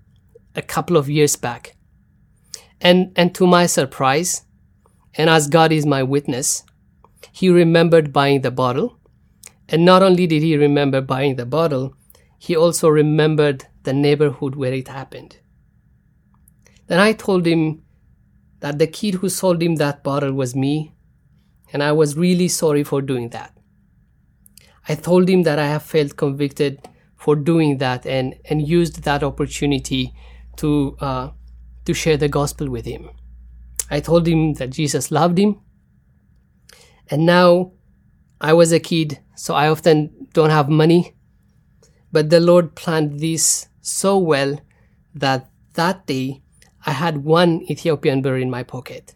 a 0.54 0.62
couple 0.62 0.98
of 0.98 1.10
years 1.10 1.38
back. 1.38 1.78
And, 2.82 3.14
and 3.16 3.34
to 3.36 3.48
my 3.48 3.68
surprise, 3.68 4.42
and 5.14 5.30
as 5.30 5.48
God 5.48 5.72
is 5.72 5.86
my 5.86 6.04
witness, 6.04 6.64
he 7.32 7.48
remembered 7.50 8.12
buying 8.12 8.42
the 8.42 8.52
bottle. 8.52 9.00
And 9.70 9.86
not 9.86 10.04
only 10.04 10.28
did 10.28 10.44
he 10.44 10.58
remember 10.58 11.00
buying 11.00 11.38
the 11.38 11.46
bottle, 11.46 11.96
he 12.38 12.56
also 12.56 12.90
remembered 12.90 13.66
the 13.84 13.94
neighborhood 13.94 14.56
where 14.56 14.74
it 14.74 14.88
happened. 14.88 15.38
Then 16.88 17.00
I 17.00 17.14
told 17.14 17.46
him 17.46 17.84
that 18.60 18.80
the 18.80 18.88
kid 18.88 19.16
who 19.16 19.30
sold 19.30 19.62
him 19.62 19.76
that 19.76 20.04
bottle 20.04 20.34
was 20.34 20.56
me, 20.56 20.94
and 21.74 21.84
I 21.84 21.92
was 21.92 22.16
really 22.16 22.48
sorry 22.48 22.84
for 22.84 23.02
doing 23.02 23.30
that. 23.30 23.58
I 24.88 24.96
told 24.96 25.28
him 25.28 25.44
that 25.44 25.60
I 25.60 25.68
have 25.68 25.84
felt 25.84 26.16
convicted 26.16 26.88
for 27.18 27.36
doing 27.36 27.80
that 27.80 28.06
and, 28.06 28.36
and 28.46 28.66
used 28.66 29.04
that 29.04 29.24
opportunity 29.24 30.14
to, 30.58 30.96
uh, 31.02 31.32
to 31.86 31.94
share 31.94 32.16
the 32.16 32.30
gospel 32.30 32.70
with 32.70 32.86
him. 32.86 33.10
I 33.90 34.00
told 34.00 34.28
him 34.28 34.54
that 34.54 34.70
Jesus 34.70 35.12
loved 35.12 35.38
him. 35.38 35.60
And 37.10 37.26
now 37.26 37.74
I 38.40 38.54
was 38.54 38.72
a 38.72 38.80
kid, 38.80 39.20
so 39.36 39.56
I 39.56 39.68
often 39.68 40.28
don't 40.34 40.52
have 40.52 40.70
money 40.70 41.17
but 42.18 42.32
the 42.32 42.40
Lord 42.40 42.74
planned 42.74 43.20
this 43.20 43.68
so 43.80 44.18
well 44.18 44.60
that 45.14 45.52
that 45.76 46.08
day 46.08 46.42
I 46.84 46.94
had 46.94 47.24
one 47.24 47.62
Ethiopian 47.70 48.24
birr 48.24 48.40
in 48.40 48.50
my 48.50 48.64
pocket. 48.64 49.14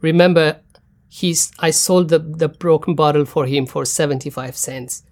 Remember, 0.00 0.60
he's, 1.08 1.52
I 1.60 1.70
sold 1.70 2.08
the, 2.08 2.18
the 2.18 2.48
broken 2.48 2.96
bottle 2.96 3.24
for 3.24 3.46
him 3.46 3.64
for 3.64 3.84
75 3.84 4.56
cents. 4.56 5.04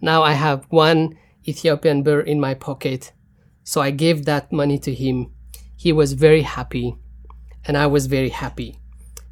Now 0.00 0.22
I 0.22 0.34
have 0.34 0.64
one 0.68 1.18
Ethiopian 1.44 2.04
birr 2.04 2.20
in 2.20 2.38
my 2.38 2.54
pocket. 2.54 3.10
So 3.64 3.80
I 3.80 3.90
gave 3.90 4.24
that 4.26 4.52
money 4.52 4.78
to 4.78 4.94
him. 4.94 5.32
He 5.74 5.92
was 5.92 6.12
very 6.12 6.42
happy, 6.42 6.94
and 7.64 7.76
I 7.76 7.88
was 7.88 8.06
very 8.06 8.28
happy 8.28 8.78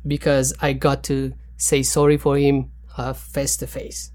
because 0.05 0.53
I 0.61 0.73
got 0.73 1.05
to 1.05 1.35
say 1.57 1.85
sorry 1.85 2.17
for 2.17 2.37
him 2.37 2.73
uh, 2.97 3.13
face 3.13 3.57
to 3.59 3.69
face. 3.69 4.11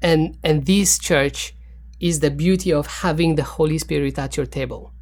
And 0.00 0.38
and 0.44 0.64
this 0.64 0.96
church 0.96 1.54
is 2.00 2.20
the 2.20 2.30
beauty 2.30 2.72
of 2.72 2.86
having 2.86 3.34
the 3.34 3.42
Holy 3.42 3.78
Spirit 3.78 4.18
at 4.18 4.36
your 4.36 4.46
table. 4.46 4.92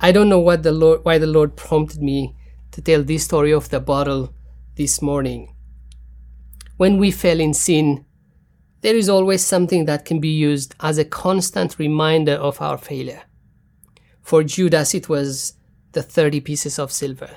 I 0.00 0.12
don't 0.12 0.28
know 0.28 0.40
what 0.40 0.62
the 0.62 0.72
Lord 0.72 1.04
why 1.04 1.18
the 1.18 1.26
Lord 1.26 1.56
prompted 1.56 2.02
me 2.02 2.34
to 2.72 2.82
tell 2.82 3.02
this 3.02 3.24
story 3.24 3.52
of 3.52 3.68
the 3.68 3.80
bottle 3.80 4.34
this 4.76 5.00
morning. 5.00 5.54
When 6.76 6.98
we 6.98 7.10
fell 7.10 7.38
in 7.38 7.54
sin, 7.54 8.04
there 8.80 8.96
is 8.96 9.08
always 9.08 9.44
something 9.44 9.84
that 9.84 10.04
can 10.04 10.18
be 10.18 10.28
used 10.28 10.74
as 10.80 10.98
a 10.98 11.04
constant 11.04 11.78
reminder 11.78 12.32
of 12.32 12.60
our 12.60 12.76
failure. 12.76 13.22
For 14.22 14.42
Judas, 14.42 14.94
it 14.94 15.08
was 15.08 15.54
the 15.92 16.02
30 16.02 16.40
pieces 16.40 16.78
of 16.78 16.90
silver. 16.90 17.30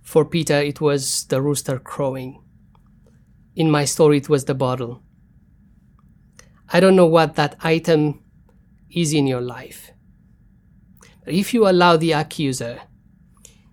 For 0.00 0.24
Peter, 0.24 0.60
it 0.60 0.80
was 0.80 1.24
the 1.24 1.42
rooster 1.42 1.78
crowing. 1.78 2.42
In 3.56 3.70
my 3.70 3.84
story, 3.84 4.18
it 4.18 4.28
was 4.28 4.46
the 4.46 4.54
bottle. 4.54 5.02
I 6.74 6.80
don't 6.80 6.96
know 6.96 7.06
what 7.06 7.34
that 7.36 7.56
item 7.60 8.22
is 8.90 9.12
in 9.12 9.26
your 9.26 9.42
life. 9.42 9.90
But 11.22 11.34
if 11.34 11.52
you 11.52 11.68
allow 11.68 11.98
the 11.98 12.12
accuser, 12.12 12.80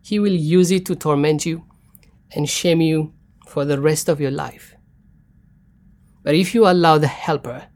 he 0.01 0.19
will 0.19 0.33
use 0.33 0.69
it 0.69 0.85
to 0.88 0.95
torment 0.95 1.45
you 1.45 1.65
and 2.35 2.49
shame 2.49 2.81
you 2.81 3.13
for 3.47 3.63
the 3.63 3.79
rest 3.79 4.09
of 4.09 4.19
your 4.19 4.31
life. 4.31 4.75
But 6.23 6.35
if 6.35 6.53
you 6.53 6.67
allow 6.67 6.97
the 6.97 7.07
helper, 7.07 7.67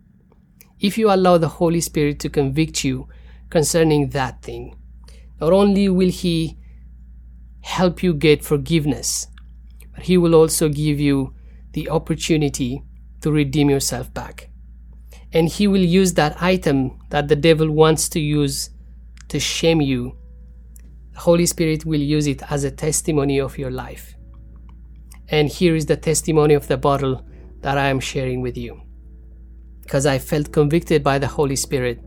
if 0.81 0.97
you 0.97 1.09
allow 1.09 1.37
the 1.37 1.47
Holy 1.47 1.79
Spirit 1.79 2.19
to 2.19 2.29
convict 2.29 2.83
you 2.83 3.07
concerning 3.49 4.09
that 4.09 4.41
thing, 4.41 4.75
not 5.39 5.53
only 5.53 5.87
will 5.87 6.09
he 6.09 6.57
help 7.61 8.03
you 8.03 8.13
get 8.13 8.43
forgiveness, 8.43 9.27
but 9.95 10.03
he 10.03 10.17
will 10.17 10.35
also 10.35 10.67
give 10.67 10.99
you 10.99 11.33
the 11.71 11.89
opportunity 11.89 12.83
to 13.21 13.31
redeem 13.31 13.69
yourself 13.69 14.13
back. 14.13 14.49
And 15.33 15.49
he 15.49 15.67
will 15.67 15.81
use 15.81 16.13
that 16.13 16.41
item 16.41 16.99
that 17.09 17.27
the 17.27 17.35
devil 17.35 17.69
wants 17.71 18.07
to 18.09 18.19
use 18.19 18.69
to 19.29 19.39
shame 19.39 19.81
you. 19.81 20.15
The 21.13 21.19
Holy 21.19 21.47
Spirit 21.47 21.85
will 21.85 21.99
use 21.99 22.27
it 22.27 22.41
as 22.51 22.63
a 22.63 22.71
testimony 22.71 23.39
of 23.39 23.57
your 23.57 23.71
life. 23.71 24.15
And 25.29 25.49
here 25.49 25.75
is 25.75 25.87
the 25.87 25.97
testimony 25.97 26.53
of 26.53 26.67
the 26.67 26.77
bottle 26.77 27.25
that 27.61 27.77
I 27.77 27.87
am 27.87 27.99
sharing 27.99 28.41
with 28.41 28.57
you. 28.57 28.81
Because 29.81 30.05
I 30.05 30.19
felt 30.19 30.51
convicted 30.51 31.03
by 31.03 31.17
the 31.17 31.27
Holy 31.27 31.55
Spirit. 31.55 31.99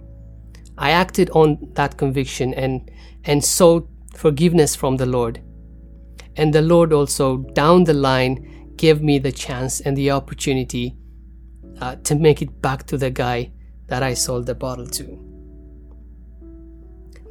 I 0.79 0.91
acted 0.91 1.31
on 1.31 1.59
that 1.73 1.97
conviction 1.97 2.55
and, 2.55 2.91
and 3.25 3.45
sought 3.45 3.89
forgiveness 4.15 4.77
from 4.77 4.99
the 4.99 5.07
Lord. 5.07 5.43
And 6.37 6.53
the 6.53 6.63
Lord 6.63 6.93
also, 6.93 7.39
down 7.55 7.85
the 7.85 7.95
line, 7.95 8.75
gave 8.77 9.03
me 9.03 9.19
the 9.19 9.33
chance 9.33 9.81
and 9.81 9.97
the 9.97 10.11
opportunity 10.11 10.95
uh, 11.81 11.97
to 11.97 12.15
make 12.15 12.43
it 12.43 12.61
back 12.63 12.87
to 12.87 12.97
the 12.97 13.11
guy 13.11 13.53
that 13.87 14.03
I 14.03 14.15
sold 14.15 14.47
the 14.47 14.55
bottle 14.55 14.87
to. 14.87 15.19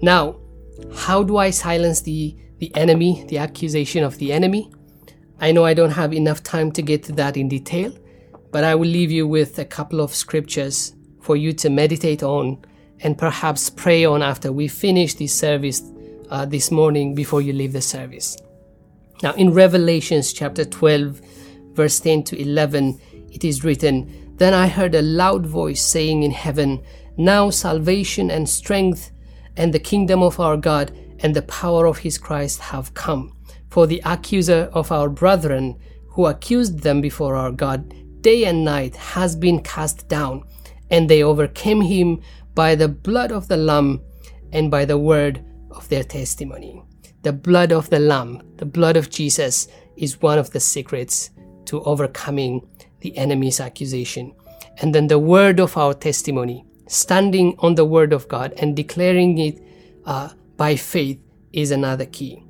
Now, 0.01 0.39
how 0.95 1.23
do 1.23 1.37
I 1.37 1.49
silence 1.49 2.01
the, 2.01 2.37
the 2.59 2.73
enemy, 2.75 3.25
the 3.27 3.37
accusation 3.37 4.03
of 4.03 4.17
the 4.17 4.31
enemy? 4.33 4.71
I 5.39 5.51
know 5.51 5.65
I 5.65 5.73
don't 5.73 5.91
have 5.91 6.13
enough 6.13 6.43
time 6.43 6.71
to 6.73 6.81
get 6.81 7.03
to 7.03 7.11
that 7.13 7.37
in 7.37 7.49
detail, 7.49 7.93
but 8.51 8.63
I 8.63 8.75
will 8.75 8.87
leave 8.87 9.11
you 9.11 9.27
with 9.27 9.59
a 9.59 9.65
couple 9.65 9.99
of 9.99 10.13
scriptures 10.13 10.93
for 11.21 11.35
you 11.35 11.53
to 11.53 11.69
meditate 11.69 12.23
on 12.23 12.63
and 13.01 13.17
perhaps 13.17 13.69
pray 13.69 14.05
on 14.05 14.21
after 14.21 14.51
we 14.51 14.67
finish 14.67 15.15
this 15.15 15.37
service 15.37 15.81
uh, 16.29 16.45
this 16.45 16.71
morning 16.71 17.13
before 17.15 17.41
you 17.41 17.51
leave 17.51 17.73
the 17.73 17.81
service. 17.81 18.37
Now, 19.23 19.33
in 19.33 19.53
Revelations 19.53 20.33
chapter 20.33 20.65
12, 20.65 21.21
verse 21.73 21.99
10 21.99 22.23
to 22.25 22.41
11, 22.41 22.99
it 23.31 23.43
is 23.43 23.63
written, 23.63 24.24
Then 24.37 24.53
I 24.53 24.67
heard 24.67 24.95
a 24.95 25.01
loud 25.01 25.45
voice 25.45 25.81
saying 25.81 26.23
in 26.23 26.31
heaven, 26.31 26.83
Now 27.17 27.49
salvation 27.49 28.29
and 28.29 28.47
strength 28.47 29.11
and 29.55 29.73
the 29.73 29.79
kingdom 29.79 30.21
of 30.21 30.39
our 30.39 30.57
God 30.57 30.91
and 31.19 31.33
the 31.33 31.41
power 31.43 31.85
of 31.85 31.99
his 31.99 32.17
Christ 32.17 32.59
have 32.59 32.93
come. 32.93 33.35
For 33.69 33.87
the 33.87 34.01
accuser 34.05 34.69
of 34.73 34.91
our 34.91 35.09
brethren, 35.09 35.77
who 36.09 36.25
accused 36.25 36.79
them 36.79 37.01
before 37.01 37.35
our 37.35 37.51
God 37.51 37.93
day 38.21 38.45
and 38.45 38.65
night, 38.65 38.95
has 38.95 39.35
been 39.35 39.61
cast 39.61 40.07
down, 40.07 40.43
and 40.89 41.09
they 41.09 41.23
overcame 41.23 41.81
him 41.81 42.21
by 42.53 42.75
the 42.75 42.87
blood 42.87 43.31
of 43.31 43.47
the 43.47 43.57
Lamb 43.57 44.01
and 44.51 44.71
by 44.71 44.85
the 44.85 44.97
word 44.97 45.43
of 45.71 45.87
their 45.89 46.03
testimony. 46.03 46.81
The 47.23 47.33
blood 47.33 47.71
of 47.71 47.89
the 47.89 47.99
Lamb, 47.99 48.41
the 48.57 48.65
blood 48.65 48.97
of 48.97 49.09
Jesus, 49.09 49.67
is 49.97 50.21
one 50.21 50.39
of 50.39 50.51
the 50.51 50.59
secrets 50.59 51.31
to 51.65 51.81
overcoming 51.83 52.67
the 53.05 53.15
enemy's 53.17 53.59
accusation. 53.59 54.33
And 54.81 54.93
then 54.93 55.07
the 55.07 55.19
word 55.19 55.59
of 55.59 55.77
our 55.77 55.93
testimony, 55.93 56.65
standing 56.87 57.55
on 57.59 57.75
the 57.75 57.85
word 57.85 58.13
of 58.13 58.27
God 58.27 58.53
and 58.57 58.75
declaring 58.75 59.37
it 59.37 59.61
uh, 60.05 60.29
by 60.57 60.75
faith, 60.75 61.19
is 61.53 61.71
another 61.71 62.05
key. 62.05 62.43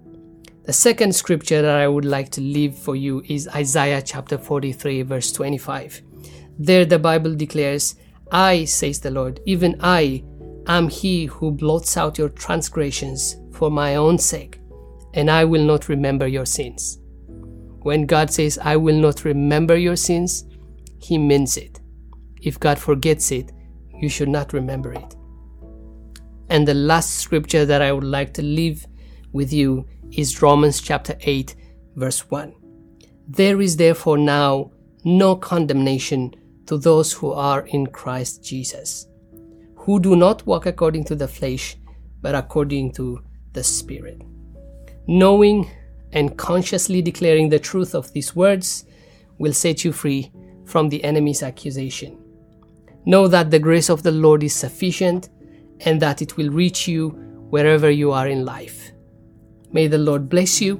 The 0.63 0.73
second 0.73 1.13
scripture 1.13 1.61
that 1.61 1.75
I 1.75 1.87
would 1.87 2.05
like 2.05 2.31
to 2.31 2.41
leave 2.41 2.73
for 2.73 2.95
you 2.95 3.21
is 3.27 3.49
Isaiah 3.49 4.01
chapter 4.01 4.37
43, 4.37 5.03
verse 5.03 5.31
25. 5.33 6.01
There 6.57 6.85
the 6.85 6.97
Bible 6.97 7.35
declares, 7.35 7.95
I, 8.31 8.65
says 8.65 9.01
the 9.01 9.11
Lord, 9.11 9.41
even 9.45 9.75
I 9.81 10.23
am 10.67 10.87
he 10.87 11.25
who 11.25 11.51
blots 11.51 11.97
out 11.97 12.17
your 12.17 12.29
transgressions 12.29 13.35
for 13.51 13.69
my 13.69 13.95
own 13.95 14.17
sake, 14.17 14.59
and 15.13 15.29
I 15.29 15.43
will 15.43 15.63
not 15.63 15.89
remember 15.89 16.25
your 16.27 16.45
sins. 16.47 16.99
When 17.85 18.07
God 18.07 18.31
says, 18.31 18.57
I 18.63 18.77
will 18.77 18.95
not 18.95 19.25
remember 19.25 19.77
your 19.77 19.95
sins, 19.95 20.43
he 20.97 21.19
means 21.19 21.55
it. 21.55 21.81
If 22.41 22.59
God 22.59 22.79
forgets 22.79 23.31
it, 23.31 23.51
you 24.01 24.09
should 24.09 24.27
not 24.27 24.53
remember 24.53 24.91
it. 24.91 25.15
And 26.49 26.67
the 26.67 26.73
last 26.73 27.19
scripture 27.19 27.63
that 27.63 27.83
I 27.83 27.91
would 27.91 28.03
like 28.03 28.33
to 28.33 28.41
leave 28.41 28.87
with 29.33 29.53
you 29.53 29.85
is 30.11 30.41
Romans 30.41 30.81
chapter 30.81 31.15
8, 31.21 31.55
verse 31.95 32.27
1. 32.31 32.55
There 33.27 33.61
is 33.61 33.77
therefore 33.77 34.17
now 34.17 34.71
no 35.03 35.35
condemnation 35.35 36.33
to 36.65 36.79
those 36.79 37.13
who 37.13 37.33
are 37.33 37.67
in 37.67 37.85
Christ 37.85 38.43
Jesus, 38.43 39.05
who 39.75 39.99
do 39.99 40.15
not 40.15 40.43
walk 40.47 40.65
according 40.65 41.03
to 41.03 41.15
the 41.15 41.27
flesh, 41.27 41.77
but 42.19 42.33
according 42.33 42.93
to 42.93 43.21
the 43.53 43.63
Spirit. 43.63 44.23
Knowing 45.05 45.69
and 46.15 46.38
consciously 46.38 47.01
declaring 47.01 47.49
the 47.49 47.60
truth 47.60 47.93
of 47.93 48.12
these 48.13 48.36
words 48.36 48.86
will 49.38 49.54
set 49.54 49.84
you 49.84 49.91
free 49.91 50.32
from 50.65 50.89
the 50.89 51.04
enemy's 51.04 51.43
accusation. 51.43 52.17
Know 53.06 53.28
that 53.28 53.51
the 53.51 53.60
grace 53.60 53.89
of 53.89 54.01
the 54.01 54.12
Lord 54.12 54.41
is 54.41 54.56
sufficient 54.56 55.30
and 55.82 56.01
that 56.01 56.21
it 56.21 56.38
will 56.38 56.49
reach 56.49 56.88
you 56.88 57.10
wherever 57.49 57.91
you 57.91 58.12
are 58.12 58.28
in 58.28 58.45
life. 58.45 58.91
May 59.71 59.88
the 59.88 59.97
Lord 59.97 60.30
bless 60.30 60.62
you, 60.62 60.78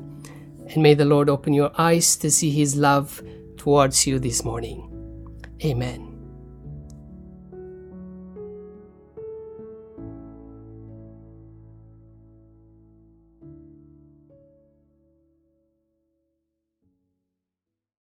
and 0.69 0.82
may 0.82 0.93
the 0.93 1.06
Lord 1.06 1.30
open 1.30 1.54
your 1.54 1.71
eyes 1.78 2.15
to 2.17 2.32
see 2.32 2.50
His 2.50 2.76
love 2.76 3.21
towards 3.58 4.08
you 4.08 4.19
this 4.19 4.43
morning. 4.43 4.89
Amen. 5.63 6.14